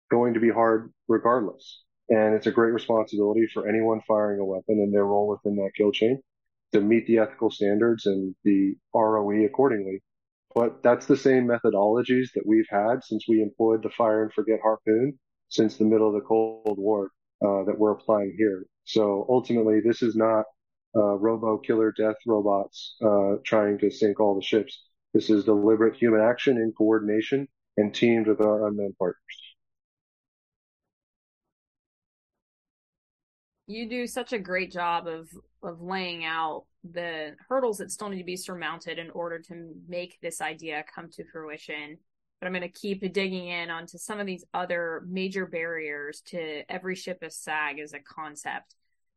going 0.10 0.36
to 0.36 0.40
be 0.40 0.50
hard 0.50 0.92
regardless. 1.08 1.82
And 2.10 2.36
it's 2.36 2.48
a 2.48 2.52
great 2.52 2.72
responsibility 2.72 3.48
for 3.54 3.68
anyone 3.68 4.02
firing 4.08 4.40
a 4.40 4.46
weapon 4.46 4.80
and 4.80 4.94
their 4.94 5.06
role 5.06 5.28
within 5.28 5.58
that 5.58 5.72
kill 5.76 5.92
chain 5.92 6.22
to 6.74 6.82
meet 6.82 7.08
the 7.08 7.20
ethical 7.20 7.50
standards 7.50 8.06
and 8.06 8.36
the 8.44 8.76
ROE 8.94 9.46
accordingly. 9.46 10.02
But 10.56 10.84
that's 10.84 11.06
the 11.08 11.18
same 11.18 11.48
methodologies 11.48 12.28
that 12.36 12.46
we've 12.46 12.68
had 12.70 13.04
since 13.04 13.26
we 13.28 13.42
employed 13.42 13.82
the 13.82 13.90
fire 13.90 14.24
and 14.24 14.34
forget 14.34 14.60
harpoon 14.62 15.18
since 15.50 15.78
the 15.78 15.86
middle 15.86 16.08
of 16.08 16.14
the 16.14 16.22
Cold 16.22 16.78
War 16.78 17.10
uh, 17.44 17.64
that 17.64 17.78
we're 17.78 17.92
applying 17.92 18.36
here. 18.38 18.66
So 18.86 19.26
ultimately, 19.30 19.82
this 19.82 20.02
is 20.02 20.16
not 20.16 20.46
uh, 20.96 21.16
robo 21.18 21.58
killer 21.58 21.92
death 21.92 22.18
robots 22.28 22.96
uh, 23.04 23.36
trying 23.44 23.80
to 23.80 23.90
sink 23.90 24.20
all 24.20 24.36
the 24.36 24.46
ships. 24.46 24.80
This 25.14 25.30
is 25.30 25.46
deliberate 25.46 25.96
human 25.96 26.22
action 26.22 26.58
in 26.58 26.74
coordination 26.78 27.48
and 27.78 27.94
teamed 27.94 28.28
with 28.28 28.42
our 28.42 28.68
unmanned 28.68 28.98
partners. 28.98 29.43
You 33.68 33.88
do 33.90 34.08
such 34.08 34.34
a 34.34 34.40
great 34.40 34.72
job 34.72 35.08
of 35.08 35.30
of 35.62 35.82
laying 35.82 36.26
out 36.26 36.66
the 36.84 37.36
hurdles 37.48 37.78
that 37.78 37.92
still 37.92 38.10
need 38.10 38.18
to 38.18 38.26
be 38.26 38.36
surmounted 38.36 39.00
in 39.00 39.10
order 39.12 39.40
to 39.40 39.74
make 39.88 40.20
this 40.22 40.42
idea 40.42 40.84
come 40.94 41.10
to 41.12 41.24
fruition 41.24 41.98
but 42.44 42.48
I'm 42.48 42.60
going 42.60 42.70
to 42.70 42.80
keep 42.80 43.00
digging 43.14 43.48
in 43.48 43.70
onto 43.70 43.98
some 43.98 44.20
of 44.20 44.26
these 44.26 44.44
other 44.54 45.02
major 45.08 45.46
barriers 45.46 46.22
to 46.26 46.70
every 46.70 46.94
ship 46.94 47.20
as 47.22 47.38
SAG 47.38 47.80
as 47.80 47.94
a 47.94 48.00
concept. 48.00 48.76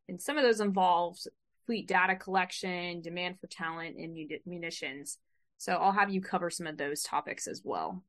And 0.08 0.22
some 0.22 0.38
of 0.38 0.44
those 0.44 0.60
involves 0.60 1.26
fleet 1.66 1.88
data 1.88 2.14
collection, 2.14 3.00
demand 3.00 3.40
for 3.40 3.48
talent, 3.48 3.96
and 3.96 4.16
munitions. 4.46 5.18
So 5.58 5.72
I'll 5.72 5.90
have 5.90 6.10
you 6.10 6.20
cover 6.20 6.50
some 6.50 6.68
of 6.68 6.78
those 6.78 7.02
topics 7.02 7.48
as 7.48 7.62
well. 7.64 8.04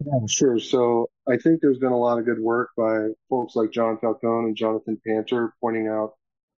Yeah, 0.00 0.26
sure. 0.28 0.58
So 0.58 1.08
I 1.28 1.36
think 1.36 1.60
there's 1.60 1.78
been 1.78 1.92
a 1.92 1.98
lot 1.98 2.18
of 2.18 2.24
good 2.24 2.40
work 2.40 2.70
by 2.76 3.08
folks 3.30 3.54
like 3.56 3.70
John 3.70 3.98
Falcone 4.00 4.48
and 4.48 4.56
Jonathan 4.56 5.00
Panter 5.06 5.54
pointing 5.60 5.88
out 5.88 6.12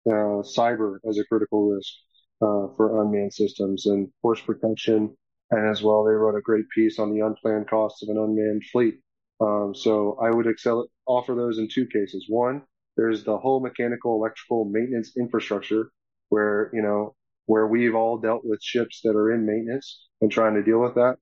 uh, 0.07 0.41
cyber 0.43 0.97
as 1.07 1.17
a 1.17 1.25
critical 1.25 1.69
risk 1.69 1.93
uh, 2.41 2.67
for 2.75 3.01
unmanned 3.01 3.33
systems 3.33 3.85
and 3.85 4.09
force 4.21 4.41
protection 4.41 5.15
and 5.51 5.69
as 5.69 5.83
well, 5.83 6.03
they 6.03 6.11
wrote 6.13 6.35
a 6.37 6.41
great 6.41 6.67
piece 6.73 6.97
on 6.97 7.13
the 7.13 7.23
unplanned 7.25 7.69
costs 7.69 8.01
of 8.01 8.09
an 8.09 8.17
unmanned 8.17 8.63
fleet. 8.71 8.95
Um, 9.39 9.75
so 9.75 10.17
I 10.19 10.31
would 10.31 10.47
excel, 10.47 10.87
offer 11.05 11.35
those 11.35 11.59
in 11.59 11.67
two 11.71 11.85
cases. 11.85 12.25
One, 12.27 12.63
there's 12.97 13.23
the 13.23 13.37
whole 13.37 13.59
mechanical 13.59 14.15
electrical 14.15 14.65
maintenance 14.65 15.15
infrastructure 15.17 15.91
where, 16.29 16.71
you 16.73 16.81
know, 16.81 17.15
where 17.45 17.67
we've 17.67 17.93
all 17.93 18.17
dealt 18.17 18.41
with 18.43 18.63
ships 18.63 19.01
that 19.03 19.15
are 19.15 19.31
in 19.31 19.45
maintenance 19.45 20.07
and 20.21 20.31
trying 20.31 20.55
to 20.55 20.63
deal 20.63 20.79
with 20.79 20.95
that. 20.95 21.17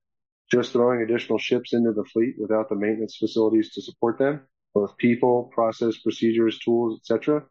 Just 0.50 0.72
throwing 0.72 1.02
additional 1.02 1.38
ships 1.38 1.72
into 1.72 1.92
the 1.92 2.04
fleet 2.04 2.34
without 2.38 2.68
the 2.68 2.76
maintenance 2.76 3.16
facilities 3.16 3.72
to 3.74 3.82
support 3.82 4.18
them, 4.18 4.42
both 4.74 4.96
people, 4.98 5.50
process, 5.54 5.96
procedures, 5.98 6.58
tools, 6.58 7.00
etc., 7.00 7.44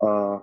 uh, 0.00 0.38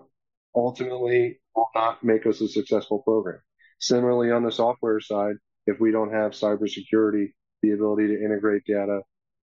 ultimately 0.55 1.39
will 1.55 1.67
not 1.73 2.03
make 2.03 2.25
us 2.25 2.41
a 2.41 2.47
successful 2.47 2.99
program. 2.99 3.39
Similarly, 3.79 4.31
on 4.31 4.43
the 4.43 4.51
software 4.51 4.99
side, 4.99 5.35
if 5.65 5.79
we 5.79 5.91
don't 5.91 6.13
have 6.13 6.31
cybersecurity, 6.31 7.33
the 7.61 7.71
ability 7.71 8.07
to 8.07 8.23
integrate 8.23 8.63
data, 8.65 9.01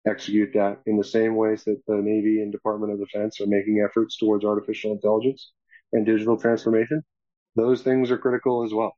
execute 0.07 0.53
that 0.55 0.79
in 0.87 0.97
the 0.97 1.05
same 1.05 1.37
ways 1.37 1.65
that 1.65 1.81
the 1.87 1.97
Navy 1.97 2.41
and 2.41 2.53
Department 2.53 2.93
of 2.93 3.01
Defense 3.01 3.41
are 3.41 3.47
making 3.47 3.85
efforts 3.85 4.17
towards 4.17 4.45
artificial 4.45 4.93
intelligence 4.93 5.53
and 5.93 6.07
digital 6.07 6.39
transformation, 6.39 7.03
those 7.57 7.83
things 7.83 8.11
are 8.11 8.19
critical 8.19 8.65
as 8.65 8.73
well. 8.73 8.97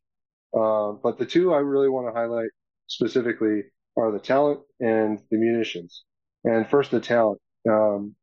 Uh, 0.55 0.93
but 1.03 1.19
the 1.19 1.27
two 1.27 1.53
I 1.53 1.59
really 1.59 1.89
want 1.89 2.07
to 2.07 2.19
highlight 2.19 2.51
specifically 2.89 3.63
are 3.97 4.11
the 4.13 4.19
talent 4.19 4.61
and 4.81 5.21
the 5.31 5.39
munitions. 5.39 6.05
And 6.45 6.69
first, 6.69 6.91
the 6.91 7.01
talent. 7.01 7.41
Um, 7.69 8.15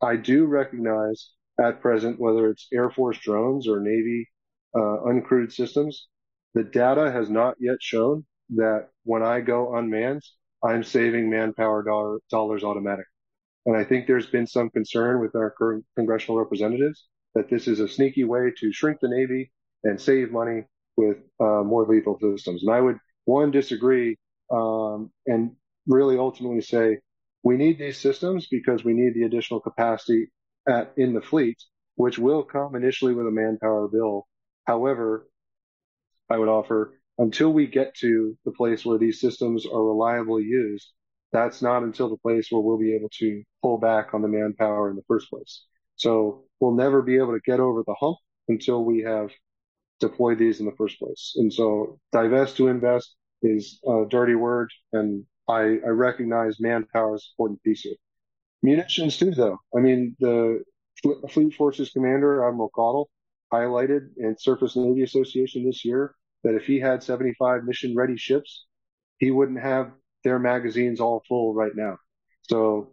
I 0.00 0.16
do 0.16 0.46
recognize 0.46 1.30
at 1.60 1.80
present, 1.80 2.20
whether 2.20 2.48
it's 2.50 2.68
Air 2.72 2.90
Force 2.90 3.18
drones 3.18 3.68
or 3.68 3.80
Navy 3.80 4.28
uh, 4.74 4.98
uncrewed 5.06 5.52
systems, 5.52 6.08
the 6.54 6.64
data 6.64 7.10
has 7.10 7.28
not 7.28 7.56
yet 7.58 7.76
shown 7.80 8.24
that 8.50 8.88
when 9.04 9.22
I 9.22 9.40
go 9.40 9.74
unmanned, 9.76 10.22
I'm 10.62 10.82
saving 10.82 11.30
manpower 11.30 11.82
dollar, 11.82 12.18
dollars 12.30 12.64
automatically. 12.64 13.04
And 13.66 13.76
I 13.76 13.84
think 13.84 14.06
there's 14.06 14.26
been 14.26 14.46
some 14.46 14.70
concern 14.70 15.20
with 15.20 15.34
our 15.34 15.54
congressional 15.96 16.38
representatives 16.38 17.06
that 17.34 17.50
this 17.50 17.68
is 17.68 17.80
a 17.80 17.88
sneaky 17.88 18.24
way 18.24 18.52
to 18.58 18.72
shrink 18.72 18.98
the 19.00 19.08
Navy 19.08 19.52
and 19.84 20.00
save 20.00 20.32
money 20.32 20.64
with 20.96 21.18
uh, 21.38 21.62
more 21.62 21.86
lethal 21.86 22.18
systems. 22.18 22.62
And 22.62 22.72
I 22.72 22.80
would, 22.80 22.98
one, 23.28 23.50
disagree 23.52 24.16
um, 24.50 25.10
and 25.26 25.52
really 25.86 26.18
ultimately 26.18 26.62
say 26.62 26.98
we 27.44 27.56
need 27.56 27.78
these 27.78 27.98
systems 27.98 28.48
because 28.50 28.84
we 28.84 28.94
need 28.94 29.14
the 29.14 29.24
additional 29.24 29.60
capacity 29.60 30.28
at, 30.68 30.92
in 30.96 31.14
the 31.14 31.22
fleet, 31.22 31.58
which 31.96 32.18
will 32.18 32.42
come 32.42 32.74
initially 32.76 33.14
with 33.14 33.26
a 33.26 33.32
manpower 33.32 33.88
bill 33.88 34.26
However, 34.66 35.26
I 36.30 36.38
would 36.38 36.48
offer 36.48 37.00
until 37.18 37.52
we 37.52 37.66
get 37.66 37.94
to 37.96 38.36
the 38.44 38.52
place 38.52 38.84
where 38.84 38.98
these 38.98 39.20
systems 39.20 39.66
are 39.66 39.84
reliably 39.84 40.44
used, 40.44 40.92
that's 41.32 41.62
not 41.62 41.82
until 41.82 42.08
the 42.10 42.18
place 42.18 42.48
where 42.50 42.62
we'll 42.62 42.78
be 42.78 42.94
able 42.94 43.10
to 43.20 43.42
pull 43.62 43.78
back 43.78 44.14
on 44.14 44.22
the 44.22 44.28
manpower 44.28 44.90
in 44.90 44.96
the 44.96 45.02
first 45.08 45.30
place. 45.30 45.64
So 45.96 46.44
we'll 46.60 46.74
never 46.76 47.02
be 47.02 47.16
able 47.16 47.34
to 47.34 47.40
get 47.44 47.60
over 47.60 47.82
the 47.86 47.94
hump 48.00 48.18
until 48.48 48.84
we 48.84 49.02
have 49.02 49.30
deployed 50.00 50.38
these 50.38 50.60
in 50.60 50.66
the 50.66 50.76
first 50.78 50.98
place. 51.00 51.34
And 51.36 51.52
so 51.52 52.00
divest 52.12 52.56
to 52.58 52.68
invest 52.68 53.16
is 53.42 53.80
a 53.86 54.04
dirty 54.08 54.34
word. 54.34 54.70
And 54.92 55.24
I, 55.48 55.78
I 55.84 55.90
recognize 55.90 56.60
manpower 56.60 57.16
is 57.16 57.22
an 57.22 57.32
important 57.34 57.62
piece 57.62 57.86
of 57.86 57.92
it. 57.92 57.98
Munitions 58.62 59.16
too, 59.16 59.30
though. 59.30 59.58
I 59.76 59.80
mean, 59.80 60.16
the 60.18 60.62
Fleet 61.30 61.54
Forces 61.54 61.90
Commander, 61.90 62.46
Admiral 62.46 62.70
Caudle, 62.70 63.08
highlighted 63.52 64.10
in 64.16 64.36
Surface 64.38 64.76
Navy 64.76 65.02
Association 65.02 65.64
this 65.64 65.84
year 65.84 66.14
that 66.44 66.54
if 66.54 66.66
he 66.66 66.80
had 66.80 67.02
75 67.02 67.64
mission 67.64 67.94
ready 67.96 68.16
ships, 68.16 68.66
he 69.18 69.30
wouldn't 69.30 69.60
have 69.60 69.92
their 70.24 70.38
magazines 70.38 71.00
all 71.00 71.22
full 71.28 71.54
right 71.54 71.74
now. 71.74 71.98
So 72.42 72.92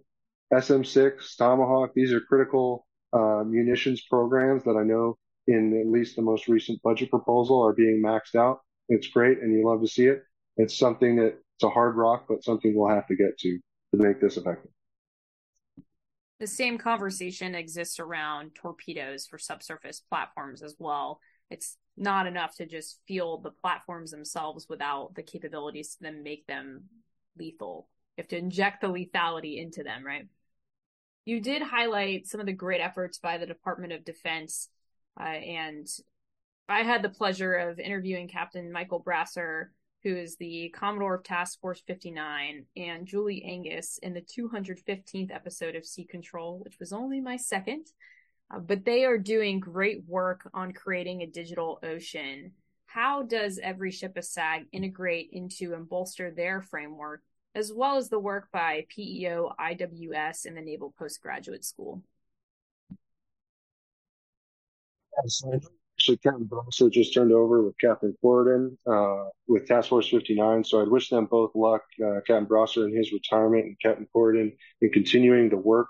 SM6, 0.52 1.36
Tomahawk, 1.36 1.92
these 1.96 2.14
are 2.14 2.22
critical 2.22 2.86
uh, 3.14 3.44
munitions 3.46 4.02
programs 4.10 4.64
that 4.64 4.76
I 4.76 4.84
know 4.84 5.18
in 5.48 5.80
at 5.80 5.88
least 5.88 6.16
the 6.16 6.22
most 6.22 6.48
recent 6.48 6.82
budget 6.82 7.10
proposal 7.10 7.64
are 7.66 7.74
being 7.74 8.02
maxed 8.02 8.36
out. 8.36 8.62
It's 8.90 9.08
great 9.08 9.40
and 9.40 9.54
you 9.54 9.68
love 9.68 9.82
to 9.82 9.88
see 9.88 10.08
it. 10.08 10.24
It's 10.58 10.78
something 10.78 11.18
that 11.18 11.38
it's 11.56 11.64
a 11.64 11.70
hard 11.70 11.96
rock, 11.96 12.26
but 12.28 12.44
something 12.44 12.74
we'll 12.76 12.90
have 12.90 13.08
to 13.08 13.16
get 13.16 13.38
to 13.40 13.60
to 13.96 14.04
make 14.04 14.20
this 14.20 14.38
effective. 14.38 14.72
The 16.40 16.48
same 16.48 16.78
conversation 16.78 17.56
exists 17.56 18.00
around 18.00 18.56
torpedoes 18.56 19.26
for 19.26 19.38
subsurface 19.38 20.02
platforms 20.02 20.62
as 20.62 20.76
well. 20.78 21.22
It's 21.50 21.78
not 21.96 22.28
enough 22.28 22.56
to 22.58 22.66
just 22.66 23.00
field 23.08 23.44
the 23.44 23.52
platforms 23.52 24.12
themselves 24.12 24.68
without 24.68 25.16
the 25.16 25.24
capabilities 25.24 25.96
to 25.96 26.04
then 26.04 26.24
make 26.24 26.46
them 26.46 26.86
lethal. 27.38 27.88
You 28.18 28.24
have 28.24 28.30
to 28.30 28.38
inject 28.38 28.82
the 28.82 28.88
lethality 28.88 29.62
into 29.62 29.84
them, 29.84 30.06
right? 30.06 30.28
You 31.24 31.40
did 31.40 31.62
highlight 31.62 32.28
some 32.28 32.40
of 32.40 32.46
the 32.46 32.54
great 32.54 32.82
efforts 32.82 33.18
by 33.18 33.38
the 33.38 33.46
Department 33.46 33.94
of 33.94 34.06
Defense, 34.06 34.70
uh, 35.20 35.24
and 35.24 35.88
I 36.68 36.84
had 36.84 37.02
the 37.02 37.10
pleasure 37.10 37.54
of 37.54 37.80
interviewing 37.80 38.28
Captain 38.28 38.72
Michael 38.72 39.02
Brasseur, 39.02 39.70
who 40.06 40.16
is 40.16 40.36
the 40.36 40.70
Commodore 40.70 41.16
of 41.16 41.24
Task 41.24 41.60
Force 41.60 41.82
59, 41.88 42.64
and 42.78 43.08
Julie 43.08 43.44
Angus 43.44 43.98
in 44.04 44.14
the 44.14 44.22
215th 44.22 45.34
episode 45.34 45.76
of 45.76 45.84
Sea 45.84 46.06
Control, 46.06 46.60
which 46.60 46.78
was 46.80 46.94
only 46.94 47.20
my 47.20 47.38
second. 47.38 47.88
Uh, 48.54 48.60
but 48.60 48.86
they 48.86 49.04
are 49.04 49.18
doing 49.18 49.60
great 49.60 50.06
work 50.08 50.48
on 50.54 50.74
creating 50.74 51.24
a 51.24 51.28
digital 51.28 51.80
ocean. 51.82 52.52
How 52.86 53.24
does 53.24 53.60
every 53.62 53.90
ship 53.90 54.16
of 54.16 54.26
SAG 54.26 54.68
integrate 54.72 55.30
into 55.32 55.74
and 55.74 55.90
bolster 55.90 56.30
their 56.30 56.62
framework, 56.62 57.24
as 57.56 57.74
well 57.74 57.98
as 57.98 58.08
the 58.08 58.20
work 58.20 58.50
by 58.54 58.86
PEO 58.90 59.54
IWS 59.60 60.46
and 60.46 60.56
the 60.56 60.62
Naval 60.62 60.94
Postgraduate 61.00 61.66
School? 61.66 62.04
Actually, 65.98 66.18
Captain 66.18 66.46
Brasseur 66.46 66.92
just 66.92 67.14
turned 67.14 67.32
over 67.32 67.64
with 67.64 67.76
Captain 67.80 68.14
Corridon 68.22 68.78
uh, 68.86 69.30
with 69.48 69.66
Task 69.66 69.90
Force 69.90 70.10
59. 70.10 70.64
So 70.66 70.82
I'd 70.82 70.90
wish 70.90 71.10
them 71.10 71.26
both 71.26 71.52
luck, 71.56 71.84
uh, 72.06 72.20
Captain 72.28 72.46
Brasseur 72.46 72.86
in 72.86 72.96
his 72.96 73.14
retirement 73.14 73.66
and 73.66 73.78
Captain 73.82 74.08
Corridon 74.14 74.52
in 74.82 74.90
continuing 74.92 75.50
the 75.50 75.58
work 75.58 75.88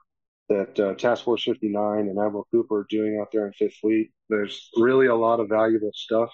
that 0.50 0.80
uh, 0.80 0.94
Task 0.94 1.24
Force 1.24 1.44
59 1.44 2.02
and 2.02 2.10
Admiral 2.12 2.48
Cooper 2.52 2.82
are 2.82 2.88
doing 2.88 3.20
out 3.20 3.30
there 3.34 3.48
in 3.48 3.54
Fifth 3.54 3.78
Fleet. 3.82 4.12
There's 4.30 4.70
really 4.78 5.08
a 5.08 5.16
lot 5.16 5.40
of 5.40 5.50
valuable 5.50 5.92
stuff, 5.96 6.30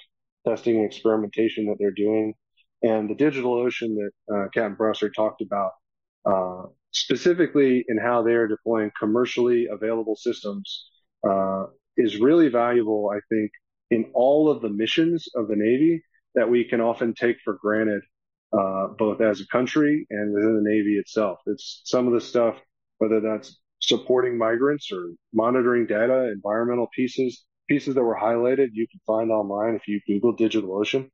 testing 0.46 0.78
and 0.78 0.86
experimentation 0.86 1.68
that 1.68 1.78
they're 1.80 1.92
doing. 1.92 2.34
And 2.84 3.10
the 3.10 3.16
digital 3.16 3.54
ocean 3.54 3.96
that 3.96 4.36
uh, 4.36 4.48
Captain 4.54 4.76
Brasseur 4.76 5.14
talked 5.14 5.42
about, 5.42 5.72
uh, 6.26 6.64
specifically 6.92 7.86
in 7.88 7.98
how 7.98 8.22
they're 8.22 8.48
deploying 8.48 8.92
commercially 9.00 9.68
available 9.72 10.18
systems, 10.18 10.90
uh, 11.26 11.68
is 11.96 12.18
really 12.20 12.50
valuable, 12.50 13.12
I 13.14 13.20
think, 13.34 13.52
in 13.92 14.10
all 14.14 14.50
of 14.50 14.62
the 14.62 14.70
missions 14.70 15.28
of 15.36 15.48
the 15.48 15.56
Navy 15.56 16.02
that 16.34 16.50
we 16.50 16.64
can 16.64 16.82
often 16.82 17.14
take 17.14 17.38
for 17.44 17.60
granted, 17.62 18.02
uh, 18.58 18.88
both 18.98 19.22
as 19.22 19.42
a 19.42 19.48
country 19.48 20.08
and 20.10 20.34
within 20.34 20.56
the 20.56 20.70
Navy 20.70 20.98
itself. 20.98 21.40
It's 21.46 21.82
some 21.86 22.08
of 22.08 22.14
the 22.14 22.22
stuff, 22.22 22.56
whether 22.98 23.20
that's 23.20 23.60
supporting 23.82 24.38
migrants 24.38 24.92
or 24.92 25.10
monitoring 25.34 25.88
data, 25.88 26.32
environmental 26.32 26.88
pieces, 26.96 27.46
pieces 27.68 27.96
that 27.96 28.04
were 28.04 28.18
highlighted, 28.18 28.70
you 28.72 28.88
can 28.88 29.02
find 29.06 29.30
online 29.30 29.76
if 29.76 29.88
you 29.88 30.00
Google 30.08 30.36
DigitalOcean. 30.36 31.10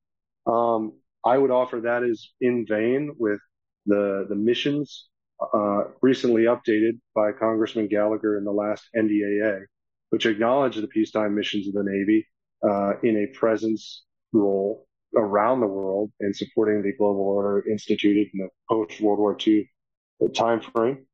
Um, 0.45 0.93
I 1.25 1.37
would 1.37 1.51
offer 1.51 1.81
that 1.81 2.03
is 2.03 2.33
in 2.39 2.65
vein 2.67 3.15
with 3.17 3.39
the 3.85 4.25
the 4.29 4.35
missions 4.35 5.09
uh, 5.53 5.85
recently 6.01 6.43
updated 6.43 6.99
by 7.15 7.31
Congressman 7.31 7.87
Gallagher 7.87 8.37
in 8.37 8.43
the 8.43 8.51
last 8.51 8.87
NDAA, 8.95 9.61
which 10.09 10.25
acknowledged 10.25 10.81
the 10.81 10.87
peacetime 10.87 11.35
missions 11.35 11.67
of 11.67 11.73
the 11.73 11.83
Navy 11.83 12.27
uh, 12.63 12.93
in 13.03 13.17
a 13.17 13.37
presence 13.37 14.03
role 14.33 14.87
around 15.15 15.59
the 15.61 15.67
world 15.67 16.11
and 16.19 16.35
supporting 16.35 16.81
the 16.81 16.93
global 16.97 17.21
order 17.21 17.67
instituted 17.69 18.27
in 18.33 18.39
the 18.39 18.49
post 18.69 19.01
World 19.01 19.19
War 19.19 19.37
II 19.45 19.69
time 20.33 20.61
frame. 20.61 21.05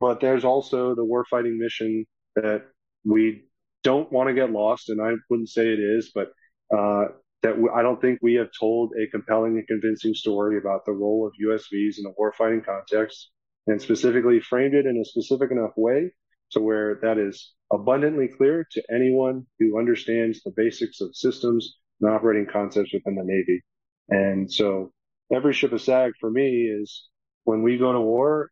But 0.00 0.20
there's 0.20 0.44
also 0.44 0.94
the 0.94 1.04
warfighting 1.04 1.56
mission 1.58 2.06
that 2.36 2.64
we 3.04 3.44
don't 3.82 4.10
want 4.12 4.28
to 4.28 4.34
get 4.34 4.50
lost, 4.50 4.88
and 4.88 5.00
I 5.00 5.12
wouldn't 5.28 5.48
say 5.48 5.68
it 5.68 5.80
is, 5.80 6.12
but 6.14 6.32
uh, 6.76 7.06
that 7.42 7.50
w- 7.50 7.70
I 7.72 7.82
don't 7.82 8.00
think 8.00 8.20
we 8.22 8.34
have 8.34 8.50
told 8.58 8.92
a 9.00 9.06
compelling 9.08 9.58
and 9.58 9.66
convincing 9.66 10.14
story 10.14 10.58
about 10.58 10.84
the 10.86 10.92
role 10.92 11.26
of 11.26 11.32
USVs 11.44 11.98
in 11.98 12.06
a 12.06 12.12
warfighting 12.20 12.64
context, 12.64 13.30
and 13.66 13.80
specifically 13.80 14.40
framed 14.40 14.74
it 14.74 14.86
in 14.86 14.96
a 14.96 15.04
specific 15.04 15.50
enough 15.50 15.72
way 15.76 16.12
to 16.52 16.60
where 16.60 16.98
that 17.02 17.18
is 17.18 17.54
abundantly 17.72 18.28
clear 18.28 18.66
to 18.72 18.82
anyone 18.90 19.46
who 19.58 19.78
understands 19.78 20.42
the 20.42 20.52
basics 20.56 21.00
of 21.00 21.14
systems 21.14 21.76
and 22.00 22.10
operating 22.10 22.46
concepts 22.50 22.92
within 22.92 23.14
the 23.14 23.24
Navy. 23.24 23.62
And 24.08 24.52
so 24.52 24.92
every 25.34 25.52
ship 25.52 25.72
of 25.72 25.80
SAG 25.80 26.12
for 26.20 26.30
me 26.30 26.66
is 26.66 27.08
when 27.44 27.62
we 27.62 27.78
go 27.78 27.92
to 27.92 28.00
war, 28.00 28.50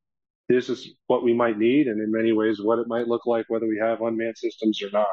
this 0.48 0.68
is 0.68 0.94
what 1.06 1.22
we 1.22 1.32
might 1.32 1.58
need, 1.58 1.86
and 1.86 2.00
in 2.02 2.10
many 2.10 2.32
ways, 2.32 2.60
what 2.60 2.80
it 2.80 2.88
might 2.88 3.06
look 3.06 3.24
like, 3.24 3.44
whether 3.48 3.68
we 3.68 3.78
have 3.80 4.00
unmanned 4.00 4.36
systems 4.36 4.82
or 4.82 4.90
not, 4.90 5.06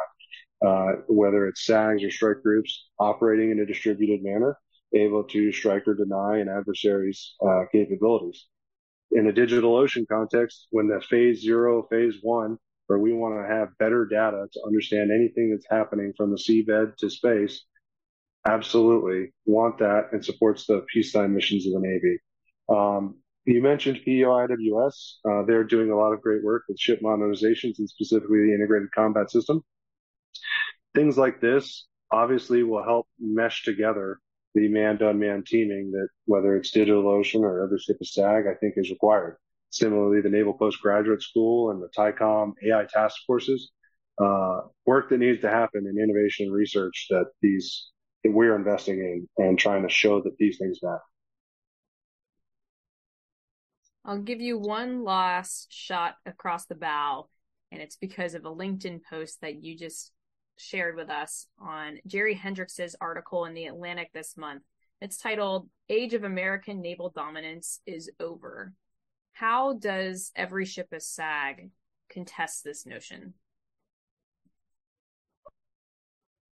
uh, 0.65 1.02
whether 1.08 1.47
it's 1.47 1.65
SAGs 1.65 2.04
or 2.04 2.10
strike 2.10 2.41
groups 2.41 2.89
operating 3.00 3.52
in 3.52 3.60
a 3.60 3.65
distributed 3.65 4.23
manner, 4.23 4.58
able 4.95 5.23
to 5.26 5.52
strike 5.52 5.88
or 5.88 5.93
deny 5.93 6.39
an 6.39 6.50
adversary's 6.50 7.36
uh, 7.45 7.65
capabilities. 7.71 8.47
In 9.12 9.28
a 9.28 9.32
digital 9.32 9.76
ocean 9.76 10.06
context, 10.10 10.67
when 10.71 10.88
the 10.88 11.02
phase 11.02 11.41
zero, 11.41 11.88
phase 11.89 12.15
one, 12.21 12.58
where 12.88 13.00
we 13.00 13.13
want 13.13 13.36
to 13.36 13.54
have 13.54 13.78
better 13.78 14.06
data 14.06 14.47
to 14.52 14.62
understand 14.65 15.12
anything 15.12 15.52
that's 15.52 15.67
happening 15.69 16.13
from 16.17 16.32
the 16.32 16.38
seabed 16.38 16.95
to 16.97 17.10
space, 17.10 17.63
absolutely 18.47 19.34
want 19.45 19.78
that 19.80 20.10
and 20.12 20.23
supports 20.23 20.65
the 20.65 20.86
peacetime 20.91 21.36
missions 21.36 21.67
of 21.67 21.73
the 21.73 21.80
Navy. 21.80 22.17
Um, 22.69 23.15
you 23.45 23.62
mentioned 23.62 24.00
PEO 24.04 24.30
IWS. 24.30 25.13
Uh, 25.30 25.45
they're 25.45 25.63
doing 25.63 25.91
a 25.91 25.95
lot 25.95 26.13
of 26.13 26.21
great 26.21 26.43
work 26.43 26.63
with 26.67 26.80
ship 26.80 27.00
modernizations 27.02 27.80
and 27.80 27.89
specifically 27.89 28.39
the 28.39 28.54
integrated 28.54 28.89
combat 28.93 29.32
system. 29.32 29.62
Things 30.93 31.17
like 31.17 31.39
this 31.39 31.88
obviously 32.12 32.63
will 32.63 32.84
help 32.84 33.08
mesh 33.19 33.63
together 33.63 34.19
the 34.54 34.67
man-to-unmanned 34.67 35.45
teaming 35.45 35.91
that 35.91 36.08
whether 36.26 36.56
it's 36.56 36.76
DigitalOcean 36.76 37.41
or 37.41 37.63
other 37.63 37.78
ship 37.78 37.97
of 38.02 38.08
SAG, 38.08 38.45
I 38.47 38.56
think 38.56 38.73
is 38.76 38.89
required. 38.89 39.38
Similarly, 39.69 40.21
the 40.21 40.30
Naval 40.30 40.53
Postgraduate 40.53 41.21
School 41.21 41.71
and 41.71 41.82
the 41.82 41.89
TICOM 41.97 42.53
AI 42.63 42.86
task 42.91 43.17
forces, 43.27 43.71
uh, 44.21 44.62
work 44.86 45.10
that 45.10 45.19
needs 45.19 45.41
to 45.41 45.49
happen 45.49 45.86
in 45.86 46.01
innovation 46.01 46.47
and 46.47 46.56
research 46.56 47.08
that 47.10 47.25
these 47.41 47.91
that 48.23 48.32
we're 48.32 48.56
investing 48.56 48.99
in 48.99 49.27
and 49.38 49.60
trying 49.60 49.84
to 49.84 49.89
show 49.89 50.21
that 50.21 50.38
these 50.39 50.58
things 50.58 50.80
matter. 50.82 50.99
I'll 54.03 54.21
give 54.21 54.41
you 54.41 54.58
one 54.58 55.03
last 55.03 55.67
shot 55.69 56.15
across 56.25 56.65
the 56.65 56.75
bow, 56.75 57.27
and 57.71 57.82
it's 57.82 57.97
because 57.97 58.34
of 58.34 58.45
a 58.45 58.56
LinkedIn 58.56 59.01
post 59.08 59.41
that 59.41 59.62
you 59.62 59.77
just 59.77 60.12
shared 60.56 60.95
with 60.95 61.10
us 61.10 61.47
on 61.62 61.99
Jerry 62.08 62.34
Hendrix's 62.34 62.95
article 62.99 63.45
in 63.45 63.53
the 63.53 63.65
Atlantic 63.65 64.10
this 64.13 64.38
month. 64.38 64.63
It's 65.01 65.17
titled 65.17 65.69
Age 65.89 66.13
of 66.13 66.23
American 66.23 66.82
Naval 66.82 67.12
Dominance 67.15 67.82
is 67.86 68.10
Over. 68.19 68.73
How 69.39 69.73
does 69.73 70.32
every 70.36 70.65
ship 70.65 70.88
a 70.91 71.00
SAG 71.00 71.69
contest 72.10 72.63
this 72.63 72.88
notion? 72.88 73.36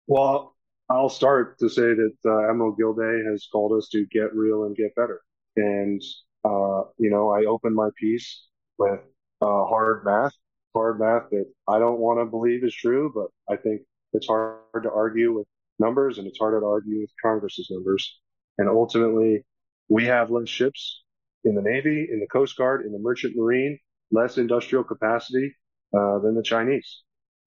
Well, 0.07 0.55
I'll 0.91 1.09
start 1.09 1.59
to 1.61 1.71
say 1.71 1.95
that 1.95 2.13
uh, 2.27 2.51
Admiral 2.51 2.73
Gilday 2.73 3.25
has 3.31 3.49
called 3.51 3.73
us 3.79 3.89
to 3.93 4.05
get 4.13 4.35
real 4.35 4.65
and 4.65 4.77
get 4.77 4.95
better. 4.97 5.23
And 5.57 6.03
uh, 6.45 6.83
you 6.99 7.09
know, 7.09 7.31
I 7.31 7.47
open 7.47 7.75
my 7.75 7.89
piece 7.99 8.49
with 8.77 9.01
uh, 9.41 9.65
hard 9.65 10.05
math, 10.05 10.35
hard 10.75 11.01
math 11.01 11.31
that 11.31 11.47
I 11.67 11.79
don't 11.79 12.01
want 12.01 12.21
to 12.21 12.27
believe 12.27 12.65
is 12.65 12.75
true, 12.75 13.11
but 13.15 13.29
I 13.51 13.57
think 13.57 13.81
it's 14.13 14.27
hard 14.27 14.59
to 14.83 14.91
argue 14.91 15.33
with 15.33 15.47
numbers, 15.79 16.19
and 16.19 16.27
it's 16.27 16.39
harder 16.39 16.61
to 16.61 16.67
argue 16.67 17.01
with 17.01 17.11
Congress's 17.23 17.69
numbers. 17.71 18.21
And 18.59 18.69
ultimately, 18.69 19.43
we 19.89 20.05
have 20.05 20.31
less 20.31 20.51
ships 20.51 21.04
in 21.45 21.55
the 21.55 21.63
Navy, 21.63 22.09
in 22.11 22.21
the 22.21 22.27
Coast 22.27 22.57
Guard, 22.57 22.85
in 22.87 22.93
the 22.93 22.99
Merchant 22.99 23.37
Marine, 23.37 23.79
less 24.11 24.39
industrial 24.39 24.85
capacity 24.85 25.55
uh, 25.97 26.19
than 26.21 26.35
the 26.35 26.43
Chinese. 26.43 27.03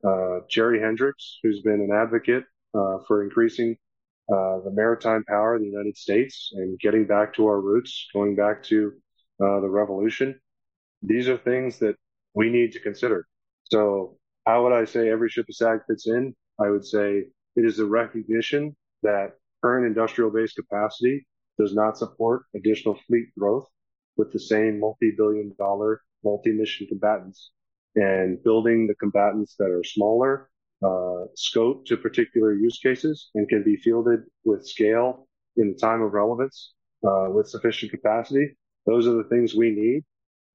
Uh, 0.07 0.39
Jerry 0.49 0.79
Hendrix, 0.79 1.39
who's 1.41 1.61
been 1.61 1.81
an 1.81 1.91
advocate 1.91 2.43
uh, 2.73 2.97
for 3.07 3.23
increasing 3.23 3.75
uh, 4.31 4.59
the 4.63 4.71
maritime 4.71 5.23
power 5.27 5.55
of 5.55 5.61
the 5.61 5.67
United 5.67 5.97
States 5.97 6.51
and 6.53 6.77
getting 6.79 7.05
back 7.05 7.33
to 7.33 7.47
our 7.47 7.61
roots, 7.61 8.07
going 8.13 8.35
back 8.35 8.61
to 8.63 8.91
uh, 9.41 9.59
the 9.61 9.69
revolution. 9.69 10.39
These 11.01 11.29
are 11.29 11.37
things 11.37 11.79
that 11.79 11.95
we 12.35 12.49
need 12.49 12.71
to 12.73 12.79
consider. 12.79 13.27
So 13.63 14.17
how 14.45 14.63
would 14.63 14.73
I 14.73 14.85
say 14.85 15.09
every 15.09 15.29
ship 15.29 15.47
of 15.49 15.55
SAG 15.55 15.79
fits 15.87 16.07
in? 16.07 16.35
I 16.59 16.69
would 16.69 16.85
say 16.85 17.23
it 17.55 17.65
is 17.65 17.79
a 17.79 17.85
recognition 17.85 18.75
that 19.03 19.33
current 19.63 19.85
industrial 19.85 20.31
based 20.31 20.55
capacity 20.55 21.25
does 21.59 21.73
not 21.73 21.97
support 21.97 22.43
additional 22.55 22.99
fleet 23.07 23.27
growth 23.37 23.67
with 24.17 24.31
the 24.33 24.39
same 24.39 24.79
multi-billion 24.79 25.53
dollar 25.57 26.01
multi-mission 26.23 26.87
combatants 26.87 27.51
and 27.95 28.43
building 28.43 28.87
the 28.87 28.95
combatants 28.95 29.55
that 29.57 29.69
are 29.69 29.83
smaller, 29.83 30.49
uh, 30.85 31.25
scope 31.35 31.85
to 31.85 31.97
particular 31.97 32.53
use 32.53 32.79
cases 32.79 33.29
and 33.35 33.49
can 33.49 33.63
be 33.63 33.75
fielded 33.75 34.21
with 34.43 34.67
scale 34.67 35.27
in 35.55 35.69
the 35.71 35.79
time 35.79 36.01
of 36.01 36.13
relevance, 36.13 36.73
uh, 37.07 37.27
with 37.29 37.47
sufficient 37.47 37.91
capacity. 37.91 38.55
Those 38.85 39.07
are 39.07 39.13
the 39.13 39.29
things 39.29 39.55
we 39.55 39.71
need. 39.71 40.03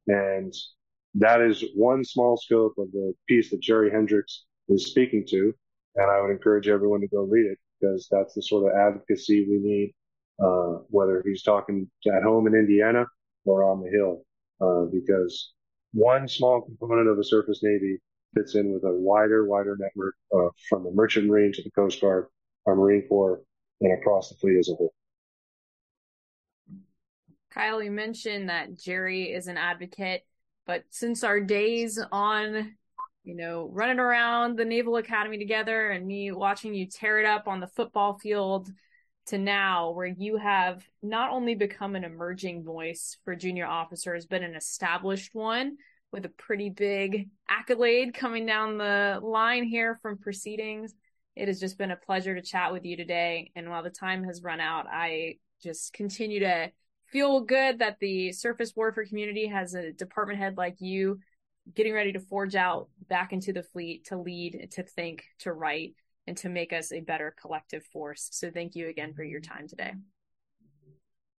And 0.07 0.53
that 1.15 1.41
is 1.41 1.65
one 1.75 2.05
small 2.05 2.37
scope 2.37 2.75
of 2.79 2.91
the 2.93 3.13
piece 3.29 3.51
that 3.51 3.61
Jerry 3.61 3.91
Hendrix 3.91 4.45
is 4.69 4.87
speaking 4.87 5.25
to. 5.29 5.53
And 5.97 6.11
I 6.11 6.21
would 6.21 6.31
encourage 6.31 6.69
everyone 6.69 7.01
to 7.01 7.09
go 7.09 7.23
read 7.23 7.47
it 7.47 7.59
because 7.81 8.09
that's 8.11 8.35
the 8.35 8.43
sort 8.43 8.71
of 8.71 8.79
advocacy 8.79 9.47
we 9.49 9.59
need, 9.59 9.95
uh, 10.43 10.79
whether 10.89 11.23
he's 11.27 11.43
talking 11.43 11.91
at 12.07 12.23
home 12.23 12.47
in 12.47 12.55
Indiana 12.55 13.05
or 13.45 13.65
on 13.65 13.83
the 13.83 13.91
Hill, 13.91 14.23
uh, 14.61 14.87
because 14.93 15.53
one 15.93 16.27
small 16.29 16.63
component 16.63 17.09
of 17.09 17.19
a 17.19 17.25
surface 17.25 17.61
navy 17.63 17.99
fits 18.35 18.55
in 18.55 18.73
with 18.73 18.85
a 18.85 18.93
wider, 18.93 19.47
wider 19.47 19.77
network 19.79 20.15
uh, 20.35 20.49
from 20.69 20.85
the 20.85 20.91
merchant 20.93 21.27
marine 21.27 21.53
to 21.53 21.63
the 21.63 21.71
Coast 21.71 22.01
Guard, 22.01 22.27
our 22.67 22.75
Marine 22.75 23.07
Corps, 23.09 23.43
and 23.81 23.93
across 23.99 24.29
the 24.29 24.37
fleet 24.37 24.59
as 24.59 24.69
a 24.71 24.75
whole. 24.75 24.95
Kyle, 27.51 27.83
you 27.83 27.91
mentioned 27.91 28.49
that 28.49 28.79
Jerry 28.79 29.33
is 29.33 29.47
an 29.47 29.59
advocate, 29.59 30.23
but 30.67 30.85
since 30.89 31.23
our 31.23 31.39
days 31.41 32.03
on, 32.11 32.75
you 33.25 33.37
know, 33.37 33.69
running 33.71 33.99
around 33.99 34.57
the 34.57 34.65
Naval 34.65 34.97
Academy 34.97 35.37
together 35.37 35.91
and 35.91 36.07
me 36.07 36.33
watching 36.33 36.75
you 36.75 36.87
tear 36.87 37.19
it 37.19 37.27
up 37.27 37.49
on 37.49 37.61
the 37.61 37.67
football 37.67 38.19
field 38.19 38.71
to 39.27 39.39
now 39.39 39.91
where 39.91 40.07
you 40.07 40.37
have 40.37 40.83
not 41.03 41.31
only 41.31 41.55
become 41.55 41.95
an 41.95 42.05
emerging 42.05 42.65
voice 42.65 43.17
for 43.25 43.37
junior 43.37 43.67
officers, 43.67 44.27
but 44.27 44.43
an 44.43 44.55
established 44.55 45.35
one 45.35 45.77
with 46.13 46.25
a 46.27 46.31
pretty 46.31 46.71
big 46.71 47.31
accolade 47.49 48.15
coming 48.15 48.45
down 48.45 48.79
the 48.79 49.21
line 49.23 49.65
here 49.65 49.99
from 50.03 50.19
proceedings. 50.19 50.95
It 51.35 51.49
has 51.49 51.59
just 51.59 51.79
been 51.79 51.91
a 51.91 51.97
pleasure 51.97 52.35
to 52.35 52.43
chat 52.43 52.73
with 52.73 52.85
you 52.85 52.97
today. 52.97 53.51
And 53.57 53.71
while 53.71 53.83
the 53.83 53.91
time 53.91 54.25
has 54.25 54.43
run 54.43 54.61
out, 54.61 54.87
I 54.91 55.37
just 55.63 55.93
continue 55.93 56.41
to 56.41 56.71
feel 57.11 57.41
good 57.41 57.79
that 57.79 57.99
the 58.01 58.33
surface 58.33 58.73
warfare 58.75 59.07
community 59.07 59.47
has 59.47 59.75
a 59.75 59.93
department 59.93 60.39
head 60.39 60.57
like 60.57 60.77
you 60.81 61.21
getting 61.75 61.93
ready 61.93 62.13
to 62.13 62.21
forge 62.21 62.55
out 62.55 62.89
back 63.09 63.33
into 63.33 63.53
the 63.53 63.63
fleet 63.63 64.07
to 64.07 64.19
lead, 64.19 64.69
to 64.73 64.83
think, 64.83 65.25
to 65.39 65.53
write, 65.53 65.95
and 66.27 66.37
to 66.39 66.49
make 66.49 66.73
us 66.73 66.93
a 66.93 67.01
better 67.01 67.35
collective 67.41 67.85
force. 67.85 68.29
So 68.33 68.51
thank 68.51 68.75
you 68.75 68.89
again 68.89 69.13
for 69.15 69.25
your 69.25 69.41
time 69.41 69.67
today. 69.67 69.93